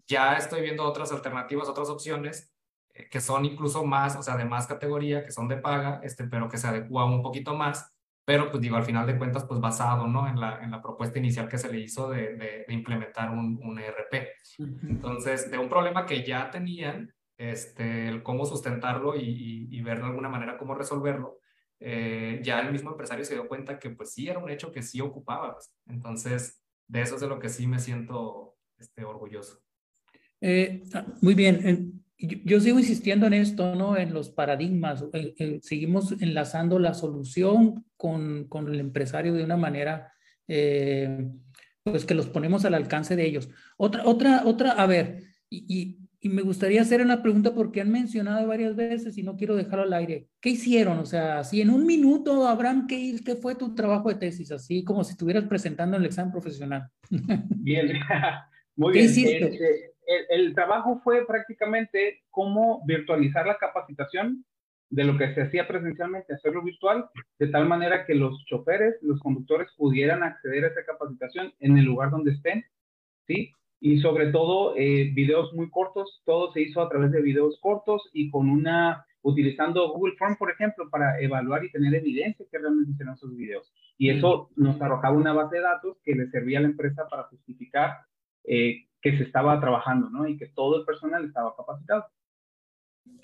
[0.09, 2.53] ya estoy viendo otras alternativas, otras opciones
[2.95, 6.25] eh, que son incluso más, o sea, de más categoría, que son de paga, este,
[6.25, 7.95] pero que se adecúa un poquito más,
[8.25, 10.29] pero pues digo, al final de cuentas, pues basado, ¿no?
[10.29, 13.59] En la, en la propuesta inicial que se le hizo de, de, de implementar un,
[13.63, 14.29] un ERP.
[14.59, 20.01] Entonces, de un problema que ya tenían, este, el cómo sustentarlo y, y, y ver
[20.01, 21.39] de alguna manera cómo resolverlo,
[21.81, 24.83] eh, ya el mismo empresario se dio cuenta que pues sí era un hecho que
[24.83, 25.55] sí ocupaba.
[25.55, 25.73] Pues.
[25.87, 29.61] Entonces, de eso es de lo que sí me siento este, orgulloso.
[30.41, 32.03] Eh, ah, muy bien.
[32.19, 33.97] Yo, yo, sigo insistiendo en esto, ¿no?
[33.97, 35.05] En los paradigmas.
[35.13, 40.13] Eh, eh, seguimos enlazando la solución con, con, el empresario de una manera,
[40.49, 41.29] eh,
[41.85, 43.49] pues que los ponemos al alcance de ellos.
[43.77, 47.91] Otra, otra, otra, a ver, y, y, y, me gustaría hacer una pregunta porque han
[47.91, 50.27] mencionado varias veces y no quiero dejarlo al aire.
[50.41, 50.99] ¿Qué hicieron?
[50.99, 54.51] O sea, si en un minuto, Abraham, ¿qué, qué fue tu trabajo de tesis?
[54.51, 56.89] Así como si estuvieras presentando el examen profesional.
[57.11, 57.93] Bien,
[58.77, 59.07] muy bien.
[59.07, 64.45] Este, el, el, trabajo fue prácticamente cómo virtualizar la capacitación
[64.91, 69.21] de lo que se hacía presencialmente, hacerlo virtual, de tal manera que los choferes, los
[69.21, 72.65] conductores pudieran acceder a esa capacitación en el lugar donde estén,
[73.27, 73.53] ¿sí?
[73.81, 78.09] Y sobre todo, eh, videos muy cortos, todo se hizo a través de videos cortos
[78.13, 82.93] y con una, utilizando Google Form, por ejemplo, para evaluar y tener evidencia que realmente
[82.93, 83.71] hicieron esos videos.
[83.99, 87.25] Y eso nos arrojaba una base de datos que le servía a la empresa para
[87.25, 87.99] justificar
[88.45, 90.27] eh, que se estaba trabajando, ¿no?
[90.27, 92.07] Y que todo el personal estaba capacitado.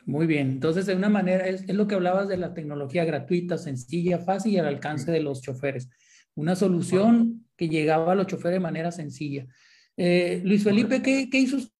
[0.06, 3.58] Muy bien, entonces de una manera es, es, lo que hablabas de la tecnología gratuita,
[3.58, 5.90] sencilla, fácil y al alcance de los choferes.
[6.34, 9.46] Una solución que llegaba a los choferes de manera sencilla.
[9.96, 11.72] Eh, Luis Felipe, ¿qué, ¿qué, hizo usted?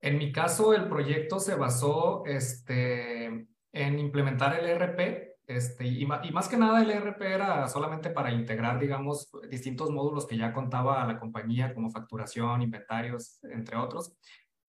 [0.00, 6.32] En mi caso, el proyecto se basó este, en implementar el ERP este, y, y,
[6.32, 11.04] más que nada el ERP era solamente para integrar, digamos, distintos módulos que ya contaba
[11.06, 14.16] la compañía, como facturación, inventarios, entre otros.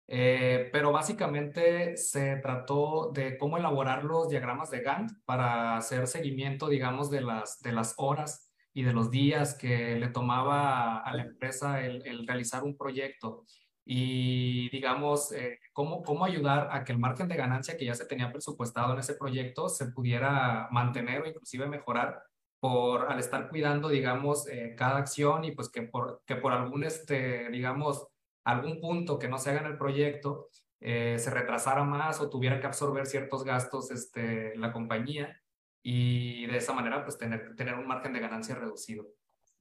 [0.08, 6.68] Eh, pero básicamente se trató de cómo elaborar los diagramas de Gantt para hacer seguimiento,
[6.70, 11.24] digamos, de las, de las horas y de los días que le tomaba a la
[11.24, 13.46] empresa el, el realizar un proyecto
[13.86, 18.06] y digamos, eh, cómo, cómo ayudar a que el margen de ganancia que ya se
[18.06, 22.24] tenía presupuestado en ese proyecto se pudiera mantener o inclusive mejorar
[22.60, 26.84] por al estar cuidando, digamos, eh, cada acción y pues que por, que por algún,
[26.84, 28.08] este, digamos,
[28.44, 30.50] algún punto que no se haga en el proyecto
[30.82, 35.42] eh, se retrasara más o tuviera que absorber ciertos gastos este, la compañía
[35.84, 39.06] y de esa manera pues tener, tener un margen de ganancia reducido.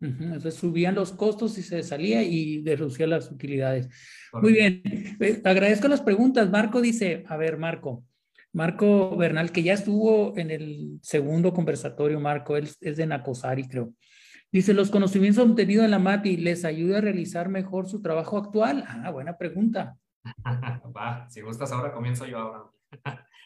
[0.05, 3.89] Entonces subían los costos y se salía y reducía las utilidades.
[4.33, 4.83] Muy bien,
[5.21, 6.51] eh, agradezco las preguntas.
[6.51, 8.05] Marco dice, a ver, Marco,
[8.53, 13.93] Marco Bernal, que ya estuvo en el segundo conversatorio, Marco, él es de Nacosari, creo.
[14.53, 18.85] Dice, ¿los conocimientos obtenidos en la MATI les ayuda a realizar mejor su trabajo actual?
[18.87, 19.97] Ah, buena pregunta.
[20.97, 22.71] Va, si gustas ahora, comienzo yo ahora.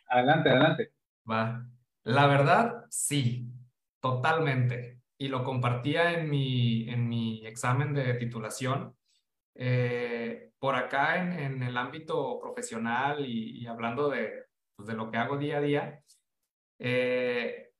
[0.09, 0.93] adelante, adelante.
[1.29, 1.67] Va.
[2.05, 3.51] La verdad, sí,
[4.01, 8.97] totalmente y lo compartía en mi, en mi examen de titulación.
[9.55, 14.45] Eh, por acá en, en, el ámbito profesional y, hablando de,
[14.77, 16.01] pues, de, lo que hago día a día,
[16.79, 17.71] eh,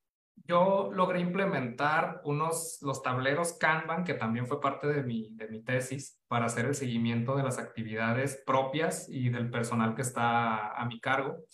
[0.45, 5.63] yo logré implementar unos, los tableros Kanban, que también fue parte de mi, de mi
[5.63, 10.85] tesis, para hacer el seguimiento de las actividades propias y del personal que está a
[10.87, 11.45] mi cargo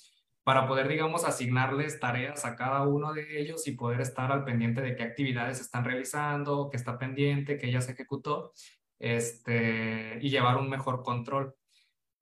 [0.44, 4.83] para poder, digamos, asignarles tareas a cada uno de ellos y poder estar al pendiente
[4.83, 8.52] de qué actividades están realizando, qué está pendiente, qué ya se ejecutó,
[8.98, 11.54] este, y llevar un mejor control.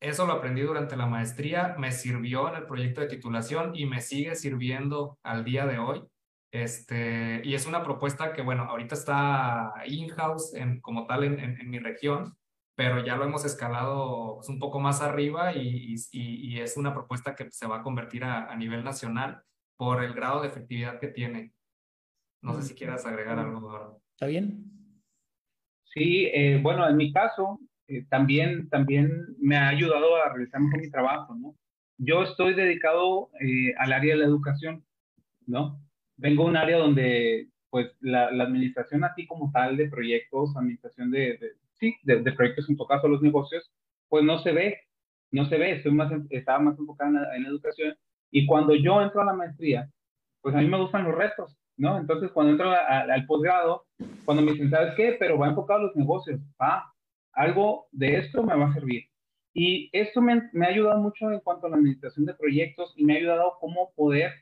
[0.01, 4.01] Eso lo aprendí durante la maestría, me sirvió en el proyecto de titulación y me
[4.01, 6.03] sigue sirviendo al día de hoy.
[6.53, 12.37] Este, y es una propuesta que, bueno, ahorita está in-house como tal en, mi región,
[12.83, 17.37] pero ya lo hemos escalado pues, un poco más arriba y, y, es una propuesta
[17.37, 19.40] que se va a convertir a, a, nivel nacional
[19.77, 21.53] por el grado de efectividad que tiene.
[22.42, 24.01] No sé si quieras agregar algo.
[24.16, 24.64] ¿Está bien?
[25.85, 30.81] Sí, eh, bueno, en mi caso, eh, también, también me ha ayudado a realizar mejor
[30.81, 31.55] mi trabajo, ¿no?
[31.99, 34.85] Yo estoy dedicado eh, al área de la educación,
[35.47, 35.81] ¿no?
[36.16, 41.12] Vengo de un área donde, pues, la, la administración así como tal de proyectos, administración
[41.12, 41.38] de,
[41.83, 43.68] sí, de, proyectos en tu caso los negocios,
[44.09, 44.79] pues no se ve,
[45.33, 47.95] no se ve, estoy más, estaba más enfocado en la, educación.
[48.31, 49.90] Y cuando yo entro a la maestría,
[50.40, 51.99] pues a mí me gustan los retos, ¿no?
[51.99, 53.85] Entonces, cuando entro al posgrado,
[54.25, 55.16] cuando me dicen, ¿sabes qué?
[55.18, 56.90] Pero va enfocado a los negocios, ah,
[57.33, 59.05] algo de esto me va a servir.
[59.55, 63.05] Y esto me, me, ha ayudado mucho en cuanto a la administración de proyectos y
[63.05, 64.33] me ha ayudado cómo poder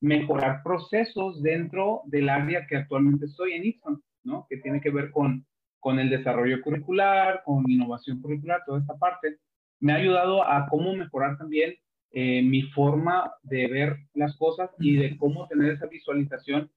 [0.00, 4.46] mejorar procesos dentro del área que actualmente estoy en Easton, ¿no?
[4.48, 5.46] Que tiene que ver con,
[5.80, 9.38] con el desarrollo curricular, con innovación curricular, toda esta parte.
[9.80, 11.74] Me ha ayudado a cómo mejorar también
[12.12, 16.70] eh, mi forma de ver las cosas y de cómo tener esa visualización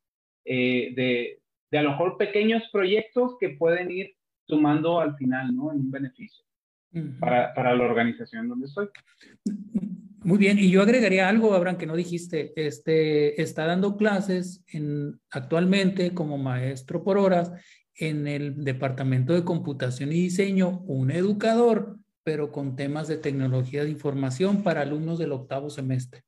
[0.46, 1.40] eh, de,
[1.72, 4.16] de a lo mejor pequeños proyectos que pueden ir
[4.48, 5.72] sumando al final, ¿no?
[5.72, 6.44] En un beneficio
[7.20, 8.88] para, para la organización donde estoy.
[10.24, 12.52] Muy bien, y yo agregaría algo, Abraham, que no dijiste.
[12.56, 17.54] Este, está dando clases en, actualmente como maestro por horas
[18.00, 23.90] en el departamento de computación y diseño, un educador, pero con temas de tecnología de
[23.92, 26.24] información para alumnos del octavo semestre.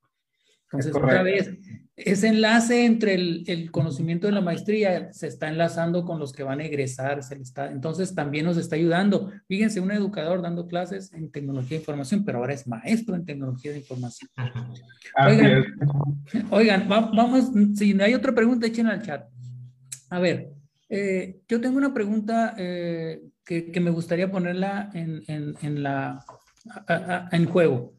[0.73, 1.51] Entonces, otra vez,
[1.97, 6.61] ese enlace entre el, conocimiento de la maestría se está enlazando con los que van
[6.61, 9.31] a egresar, se está, entonces también nos está ayudando.
[9.49, 13.71] Fíjense, un educador dando clases en tecnología de información, pero ahora es maestro en tecnología
[13.73, 14.29] de información.
[15.27, 15.65] Oigan,
[16.49, 19.27] oigan vamos, si no hay otra pregunta, echen al chat.
[20.09, 20.53] A ver,
[20.93, 26.23] eh, yo tengo una pregunta eh, que, me gustaría ponerla en, en, la,
[27.31, 27.95] en juego.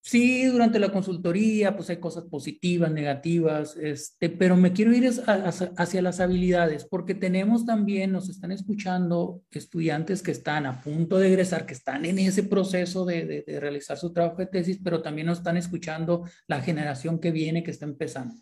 [0.00, 6.02] Sí, durante la consultoría, pues hay cosas positivas, negativas, este, pero me quiero ir hacia,
[6.02, 11.66] las habilidades, porque tenemos también, nos están escuchando estudiantes que están a punto de egresar,
[11.66, 15.38] que están en ese proceso de, de realizar su trabajo de tesis, pero también nos
[15.38, 18.34] están escuchando la generación que viene, que está empezando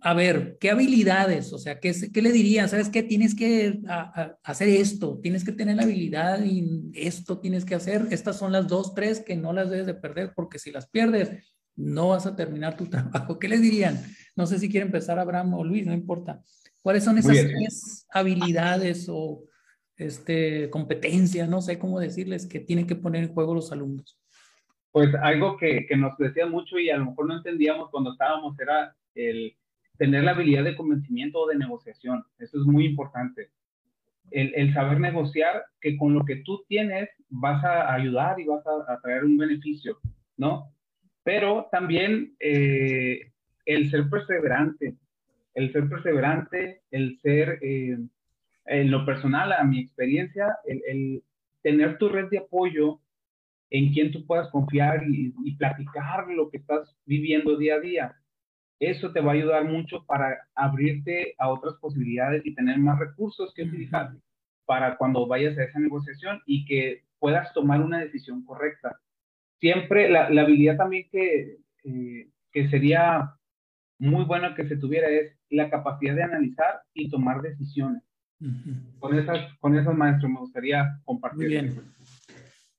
[0.00, 1.52] a ver, ¿qué habilidades?
[1.52, 2.68] O sea, ¿qué, qué le dirían?
[2.68, 3.02] ¿Sabes qué?
[3.02, 3.80] Tienes que
[4.42, 8.06] hacer esto, tienes que tener la habilidad y esto tienes que hacer.
[8.10, 11.54] Estas son las dos, tres que no las debes de perder porque si las pierdes,
[11.76, 13.38] no vas a terminar tu trabajo.
[13.38, 14.00] ¿Qué le dirían?
[14.36, 16.42] No sé si quiere empezar Abraham o Luis, no importa.
[16.82, 19.44] ¿Cuáles son esas tres habilidades o
[19.96, 24.18] este, competencias, no sé cómo decirles, que tienen que poner en juego los alumnos?
[24.90, 28.58] Pues algo que, que nos decía mucho y a lo mejor no entendíamos cuando estábamos
[28.58, 29.57] era el
[29.98, 32.24] tener la habilidad de convencimiento o de negociación.
[32.38, 33.50] Eso es muy importante.
[34.30, 39.00] El, saber negociar que con lo que tú tienes vas a ayudar y vas a,
[39.00, 39.98] traer un beneficio,
[40.36, 40.70] ¿no?
[41.22, 43.32] Pero también eh,
[43.64, 44.96] el ser perseverante,
[45.54, 47.98] el ser perseverante, el ser, eh,
[48.66, 51.22] en lo personal, a mi experiencia, el,
[51.62, 53.00] tener tu red de apoyo
[53.70, 58.16] en quien tú puedas confiar y, y platicar lo que estás viviendo día a día
[58.80, 63.52] eso te va a ayudar mucho para abrirte a otras posibilidades y tener más recursos
[63.54, 64.12] que utilizar
[64.66, 69.00] para cuando vayas a esa negociación y que puedas tomar una decisión correcta.
[69.60, 73.34] Siempre la, habilidad también que, eh, que sería
[73.98, 78.02] muy bueno que se tuviera es la capacidad de analizar y tomar decisiones.
[79.00, 81.38] Con esas, con esos maestros me gustaría compartir.
[81.38, 81.82] Muy bien.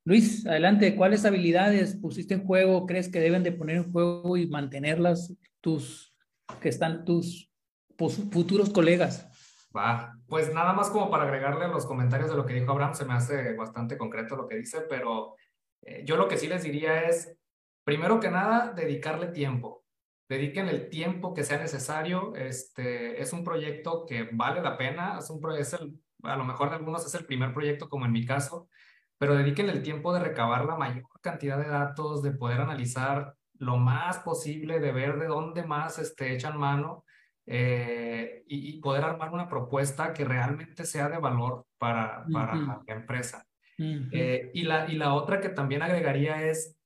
[0.06, 4.48] Luis, adelante, ¿cuáles habilidades pusiste en juego, crees que deben de poner en juego y
[4.48, 6.16] mantenerlas tus,
[6.62, 7.52] que están tus
[7.98, 9.28] futuros colegas?
[9.76, 13.06] Va, pues nada más como para agregarle los comentarios de lo que dijo Abraham, se
[13.06, 15.36] me hace bastante concreto lo que dice, pero
[15.84, 17.38] eh, yo lo que sí les diría es,
[17.84, 19.84] primero que nada, dedicarle tiempo.
[20.28, 22.36] Dediquen el tiempo que sea necesario.
[22.36, 26.70] Este, es un proyecto que vale la pena, es un, es el, a lo mejor
[26.70, 28.70] de algunos es el primer proyecto como en mi caso,
[29.18, 33.78] pero dediquen el tiempo de recabar la mayor cantidad de datos, de poder analizar lo
[33.78, 37.06] más posible, de ver de dónde más este, echan mano
[37.46, 43.46] eh, y, poder armar una propuesta que realmente sea de valor para, para la empresa.
[43.78, 46.78] Eh, y, la, y la otra que también agregaría es,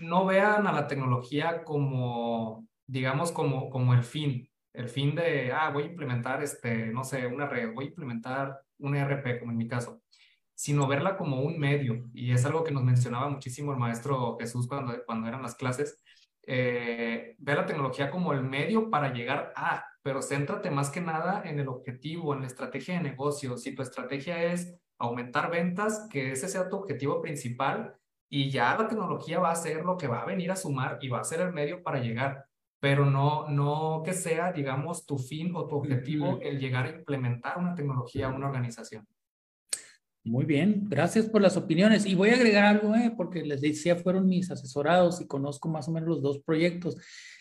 [0.00, 4.48] no vean a la tecnología como, digamos, como, como el fin.
[4.72, 8.60] El fin de, ah, voy a implementar, este, no sé, una red, voy a implementar
[8.78, 10.00] un ERP, como en mi caso
[10.60, 12.04] sino verla como un medio.
[12.12, 16.02] Y es algo que nos mencionaba muchísimo el maestro Jesús cuando, cuando eran las clases.
[16.46, 21.44] Eh, ver la tecnología como el medio para llegar a, pero céntrate más que nada
[21.46, 23.56] en el objetivo, en la estrategia de negocio.
[23.56, 27.94] Si tu estrategia es aumentar ventas, que ese sea tu objetivo principal
[28.28, 31.08] y ya la tecnología va a ser lo que va a venir a sumar y
[31.08, 32.44] va a ser el medio para llegar,
[32.78, 37.56] pero no, no que sea, digamos, tu fin o tu objetivo el llegar a implementar
[37.56, 39.08] una tecnología a una organización.
[40.22, 42.04] Muy bien, gracias por las opiniones.
[42.04, 45.88] Y voy a agregar algo, eh, porque les decía, fueron mis asesorados y conozco más
[45.88, 46.96] o menos los dos proyectos.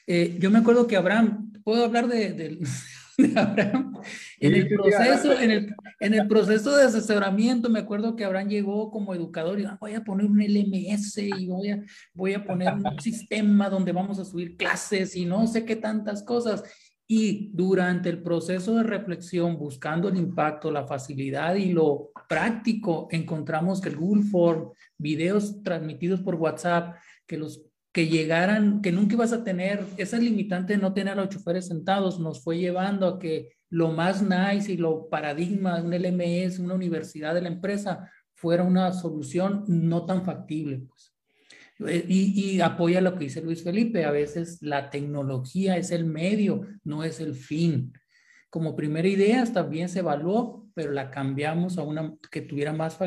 [0.07, 2.31] Eh, yo me acuerdo que Abraham, puedo hablar de,
[3.17, 3.93] de, Abraham,
[4.39, 8.89] en el, proceso, en, el, en el proceso de asesoramiento, me acuerdo que Abraham llegó
[8.91, 12.73] como educador y dijo, voy a poner un LMS y voy a, voy a poner
[12.73, 16.63] un sistema donde vamos a subir clases y no sé qué tantas cosas.
[17.11, 23.81] Y durante el proceso de reflexión, buscando el impacto, la facilidad y lo práctico, encontramos
[23.81, 29.33] que el Google Form, videos transmitidos por WhatsApp, que los que llegaran, que nunca ibas
[29.33, 33.17] a tener, esa limitante de no tener a los choferes sentados, nos fue llevando a
[33.17, 38.07] que lo más nice y lo paradigma de un LMS, una universidad de la empresa,
[38.35, 40.83] fuera una solución no tan factible.
[40.87, 41.11] Pues.
[41.87, 46.67] Eh, y, apoya lo que dice Luis Felipe, a veces la tecnología es el medio,
[46.83, 47.93] no es el fin.
[48.49, 52.97] Como primera idea también se evaluó, pero la cambiamos a una que tuviera más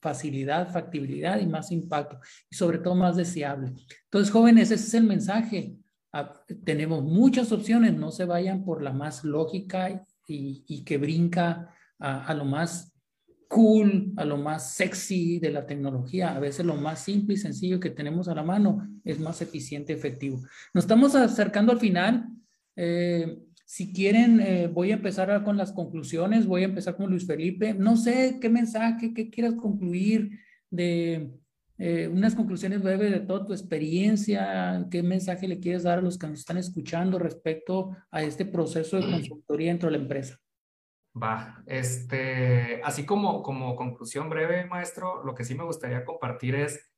[0.00, 2.20] facilidad, factibilidad y más impacto,
[2.50, 3.72] y sobre todo más deseable.
[4.04, 5.76] Entonces, jóvenes, ese es el mensaje.
[6.12, 12.34] Ah, tenemos muchas opciones, no se vayan por la más lógica y, que brinca a
[12.34, 12.91] lo más
[13.52, 16.34] cool, a lo más sexy de la tecnología.
[16.34, 19.92] A veces lo más simple y sencillo que tenemos a la mano es más eficiente
[19.92, 20.40] y efectivo.
[20.72, 22.28] Nos estamos acercando al final.
[22.76, 26.46] Eh, si quieren, eh, voy a empezar con las conclusiones.
[26.46, 27.74] Voy a empezar con Luis Felipe.
[27.74, 30.30] No sé qué mensaje, qué quieras concluir
[30.70, 31.30] de
[31.76, 34.86] eh, unas conclusiones breves de toda tu experiencia.
[34.90, 38.96] ¿Qué mensaje le quieres dar a los que nos están escuchando respecto a este proceso
[38.96, 40.38] de consultoría dentro de la empresa?
[41.14, 46.90] Va, este, así como, como conclusión breve, maestro, lo que sí me gustaría compartir es,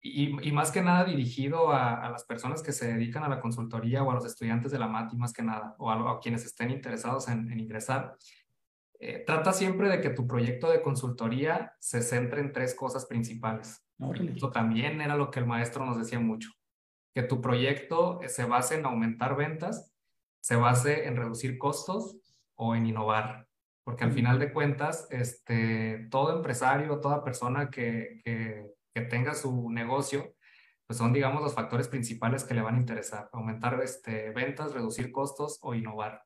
[0.00, 3.40] y, y más que nada dirigido a, a, las personas que se dedican a la
[3.40, 6.70] consultoría o a los estudiantes de la MATI más que nada, o a, quienes estén
[6.70, 8.16] interesados en, en ingresar,
[8.98, 13.84] eh, trata siempre de que tu proyecto de consultoría se centre en tres cosas principales.
[14.34, 16.50] Eso también era lo que el maestro nos decía mucho,
[17.14, 19.92] que tu proyecto se base en aumentar ventas,
[20.40, 22.16] se base en reducir costos
[22.54, 23.45] o en innovar
[23.86, 30.34] porque al final de cuentas, este, todo empresario, toda persona que, que, tenga su negocio,
[30.88, 33.28] pues son, digamos, los factores principales que le van a interesar.
[33.32, 36.20] Aumentar este, ventas, reducir costos o innovar.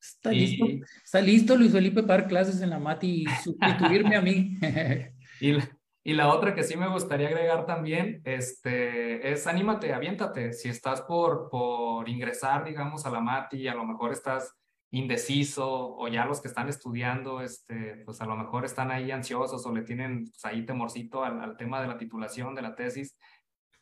[0.00, 0.66] Está listo.
[1.04, 4.58] Está listo Luis Felipe para dar clases en la MATI y sustituirme a mí.
[5.40, 10.52] y, la, y la otra que sí me gustaría agregar también este, es anímate, aviéntate.
[10.52, 14.56] Si estás por, por ingresar, digamos, a la MATI, a lo mejor estás
[14.94, 19.66] indeciso o ya los que están estudiando, este, pues a lo mejor están ahí ansiosos
[19.66, 23.18] o le tienen pues, ahí temorcito al, tema de la titulación, de la tesis,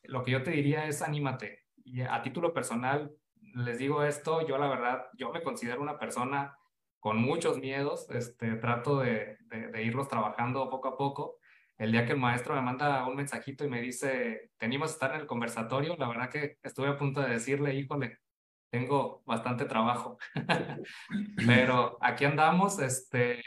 [0.04, 1.60] lo que yo te diría es anímate.
[1.84, 3.12] Y a título personal,
[3.54, 6.56] les digo esto, yo la verdad, yo me considero una persona
[6.98, 9.36] con muchos miedos, este, trato de
[9.82, 11.36] irlos trabajando poco a poco.
[11.76, 15.14] El día que el maestro me manda un mensajito y me dice, tenemos que estar
[15.14, 18.18] en el conversatorio, la verdad que estuve a punto de decirle, híjole,
[18.72, 20.18] tengo bastante trabajo.
[21.46, 23.42] Pero aquí andamos, este,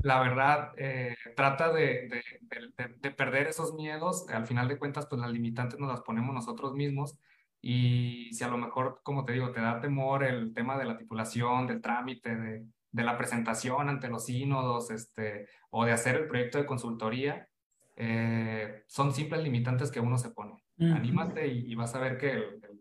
[0.00, 4.28] la verdad, eh, trata de, de, de, perder esos miedos.
[4.28, 7.18] Al final de cuentas, pues las limitantes nos las ponemos nosotros mismos.
[7.62, 10.98] Y si a lo mejor, como te digo, te da temor el tema de la
[10.98, 16.28] titulación, del trámite, de, de la presentación ante los sínodos, este, o de hacer el
[16.28, 17.48] proyecto de consultoría,
[17.96, 20.62] eh, son simples limitantes que uno se pone.
[20.78, 22.71] Anímate y, vas a ver que el,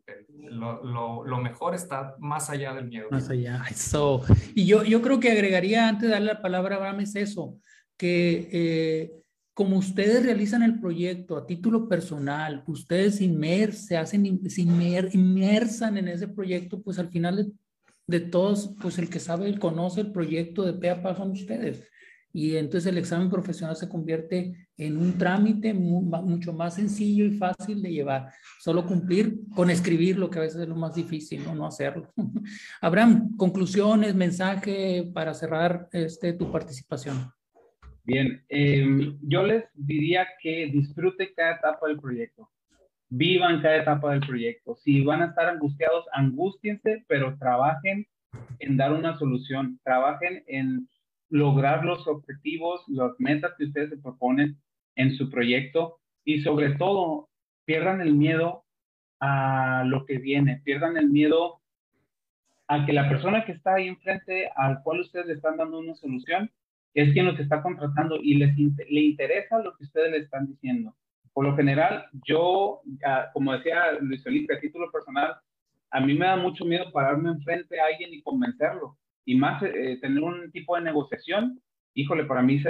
[0.49, 3.07] lo, lo, mejor está más allá del miedo.
[3.11, 3.63] Más allá.
[4.55, 7.57] Y yo, yo creo que agregaría antes de darle la palabra a Abraham es eso,
[7.97, 9.11] que eh,
[9.53, 16.81] como ustedes realizan el proyecto a título personal, ustedes se hacen, inmersan en ese proyecto,
[16.81, 17.53] pues al final
[18.07, 21.31] de, todos, pues el que sabe, el conoce el proyecto de pe a pa son
[21.31, 21.83] ustedes
[22.33, 27.83] y entonces el examen profesional se convierte en un trámite mucho más sencillo y fácil
[27.83, 28.29] de llevar.
[28.59, 32.11] Solo cumplir con escribir lo que a veces es lo más difícil, no, no hacerlo.
[32.81, 37.31] Abraham, conclusiones, mensaje para cerrar este, tu participación.
[38.03, 42.49] Bien, em, yo les diría que disfruten cada etapa del proyecto.
[43.09, 44.75] Vivan cada etapa del proyecto.
[44.77, 48.07] Si van a estar angustiados, angustiense, pero trabajen
[48.57, 49.79] en dar una solución.
[49.83, 50.87] Trabajen en
[51.29, 54.57] lograr los objetivos, las metas que ustedes se proponen
[54.95, 57.29] en su proyecto y sobre todo
[57.65, 58.63] pierdan el miedo
[59.19, 61.61] a lo que viene, pierdan el miedo
[62.67, 65.95] a que la persona que está ahí enfrente al cual ustedes le están dando una
[65.95, 66.49] solución
[66.93, 70.95] es quien los está contratando y les le interesa lo que ustedes le están diciendo.
[71.33, 75.35] Por lo general, yo, ah, como decía Luis Felipe, a título personal,
[75.91, 78.97] a mí me da mucho miedo pararme enfrente a alguien y convencerlo.
[79.25, 81.61] Y más eh, tener un tipo de negociación,
[81.93, 82.61] híjole, para mí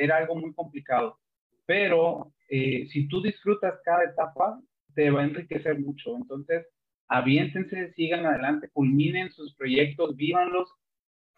[0.00, 1.18] era algo muy complicado.
[1.70, 4.60] Pero eh, si tú disfrutas cada etapa,
[4.96, 6.16] te va a enriquecer mucho.
[6.16, 6.66] Entonces,
[7.06, 10.68] aviéntense, sigan adelante, culminen sus proyectos, vívanlos,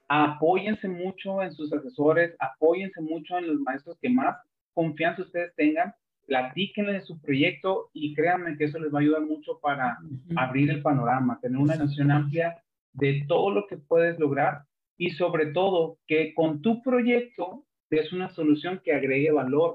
[0.09, 4.35] apóyense mucho en sus asesores, apóyense mucho en los maestros que más
[4.73, 5.93] confianza ustedes tengan,
[6.27, 9.99] platíquenle de su proyecto y créanme que eso les va a ayudar mucho para
[10.37, 12.57] abrir el panorama, tener una noción amplia
[12.95, 14.63] de todo lo que puedes lograr
[14.97, 17.67] y sobre todo que con tu proyecto
[18.01, 19.75] es una solución que agregue valor,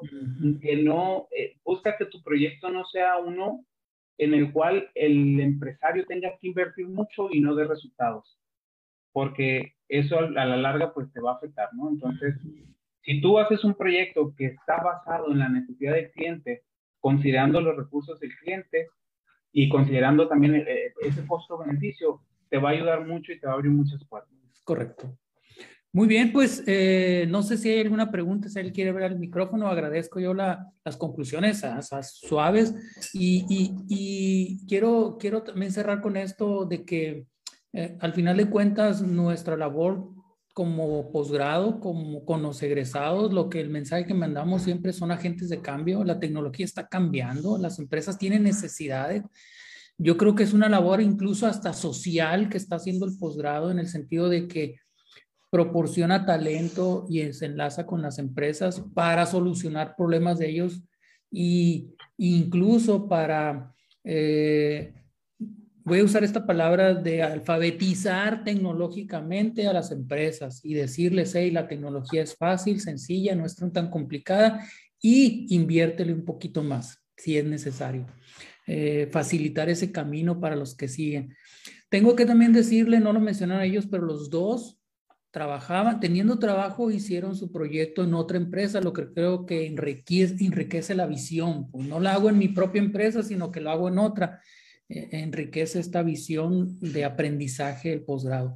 [0.62, 3.64] que no, eh, busca que tu proyecto no sea uno
[4.18, 8.40] en el cual el empresario tenga que invertir mucho y no de resultados,
[9.12, 11.90] porque eso a la larga pues te va a afectar, ¿no?
[11.90, 12.36] Entonces,
[13.04, 16.64] si tú haces un proyecto que está basado en la necesidad del cliente,
[17.00, 18.88] considerando los recursos del cliente
[19.52, 23.56] y considerando también eh, ese costo-beneficio, te va a ayudar mucho y te va a
[23.56, 24.34] abrir muchas puertas.
[24.64, 25.18] Correcto.
[25.98, 29.18] Muy bien, pues eh, no sé si hay alguna pregunta, si él quiere ver el
[29.18, 31.64] micrófono, agradezco yo la, las conclusiones
[32.04, 32.76] suaves
[33.14, 33.44] y,
[33.90, 37.26] y, quiero, quiero también cerrar con esto de que
[37.74, 40.08] eh, al final de cuentas nuestra labor
[40.54, 45.50] como posgrado, como con los egresados, lo que el mensaje que mandamos siempre son agentes
[45.50, 49.24] de cambio, la tecnología está cambiando, las empresas tienen necesidades.
[49.98, 53.80] Yo creo que es una labor incluso hasta social que está haciendo el posgrado en
[53.80, 54.76] el sentido de que
[55.58, 60.84] proporciona talento y se enlaza con las empresas para solucionar problemas de ellos
[61.32, 64.94] y incluso para, eh,
[65.84, 71.68] voy a usar esta palabra de alfabetizar tecnológicamente a las empresas y decirles, hey, la
[71.68, 74.64] tecnología es fácil, sencilla, no es tan complicada
[75.02, 78.06] y inviértele un poquito más si es necesario.
[78.68, 81.36] Eh, facilitar ese camino para los que siguen.
[81.90, 84.77] Tengo que también decirle, no lo mencionaron ellos, pero los dos
[85.32, 90.96] trabajaban, teniendo trabajo, hicieron su proyecto en otra empresa, lo que creo que enriquece, enriquece
[90.96, 91.70] la visión.
[91.70, 94.42] Pues no lo hago en mi propia empresa, sino que lo hago en otra.
[94.90, 98.56] Eh, enriquece esta visión de aprendizaje del posgrado.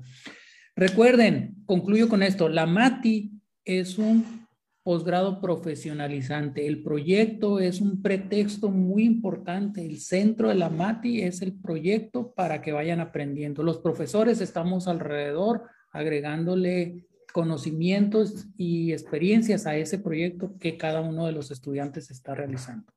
[0.76, 3.32] Recuerden, concluyo con esto, la MATI
[3.66, 4.48] es un
[4.84, 6.66] posgrado profesionalizante.
[6.66, 9.86] El proyecto es un pretexto muy importante.
[9.86, 13.62] El centro de la MATI es el proyecto para que vayan aprendiendo.
[13.62, 21.32] Los profesores estamos alrededor agregándole conocimientos y experiencias a ese proyecto que cada uno de
[21.32, 22.92] los estudiantes está realizando.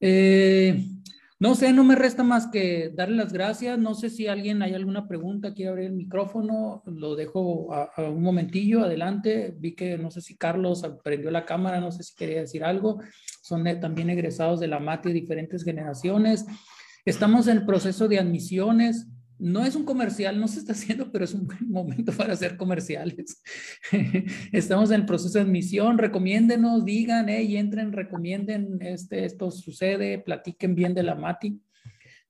[0.00, 0.84] Eh,
[1.42, 3.78] no sé, no me resta más que darle las gracias.
[3.78, 8.84] No sé si alguien hay alguna pregunta, quiere abrir el micrófono, lo dejo un momentillo,
[8.84, 9.54] adelante.
[9.58, 13.00] Vi que no sé si Carlos prendió la cámara, no sé si quería decir algo.
[13.42, 16.44] Son también egresados de la MATI de diferentes generaciones.
[17.06, 19.08] Estamos en el proceso de admisiones.
[19.40, 22.56] No es un comercial, no se está haciendo, pero es un buen momento para hacer
[22.56, 23.42] comerciales.
[24.52, 30.74] Estamos en el proceso de admisión, recomiéndenos, digan, y entren, recomienden, este, esto sucede, platiquen
[30.74, 31.60] bien de la MATI.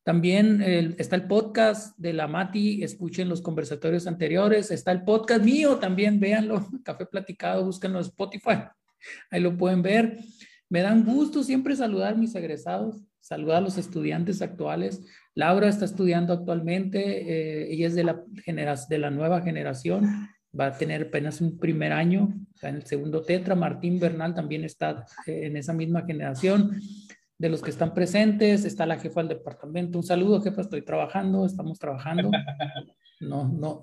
[0.03, 0.63] También
[0.99, 6.19] está el podcast de la Mati, escuchen los conversatorios anteriores, está el podcast mío, también
[6.19, 8.63] véanlo, Café Platicado, búsquenlo en Spotify,
[9.31, 10.19] ahí lo pueden ver.
[10.71, 15.03] Me dan gusto siempre saludar a mis egresados, saludar a los estudiantes actuales.
[15.35, 18.23] Laura está estudiando actualmente, eh, ella es de la,
[18.89, 20.29] de la nueva generación,
[20.59, 23.55] va a tener apenas un primer año, está en el segundo tetra.
[23.55, 26.81] Martín Bernal también está eh, en esa misma generación.
[27.39, 29.97] De los que están presentes, está la jefa del departamento.
[29.97, 32.31] Un saludo, jefa, estoy trabajando, estamos trabajando.
[33.23, 33.83] No, no,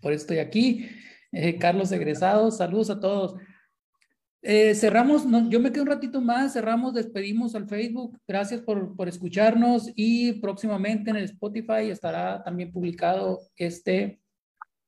[0.00, 0.88] por eso estoy aquí.
[1.30, 3.36] Eh, Carlos egresado, saludos a todos.
[4.46, 8.18] Eh, cerramos, yo me quedo un ratito más, cerramos, despedimos al Facebook.
[8.28, 14.20] Gracias por, por, escucharnos y próximamente en el Spotify estará también publicado este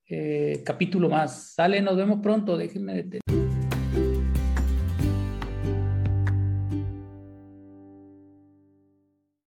[0.09, 1.55] eh, capítulo más.
[1.55, 3.26] Sale, nos vemos pronto, déjenme detener.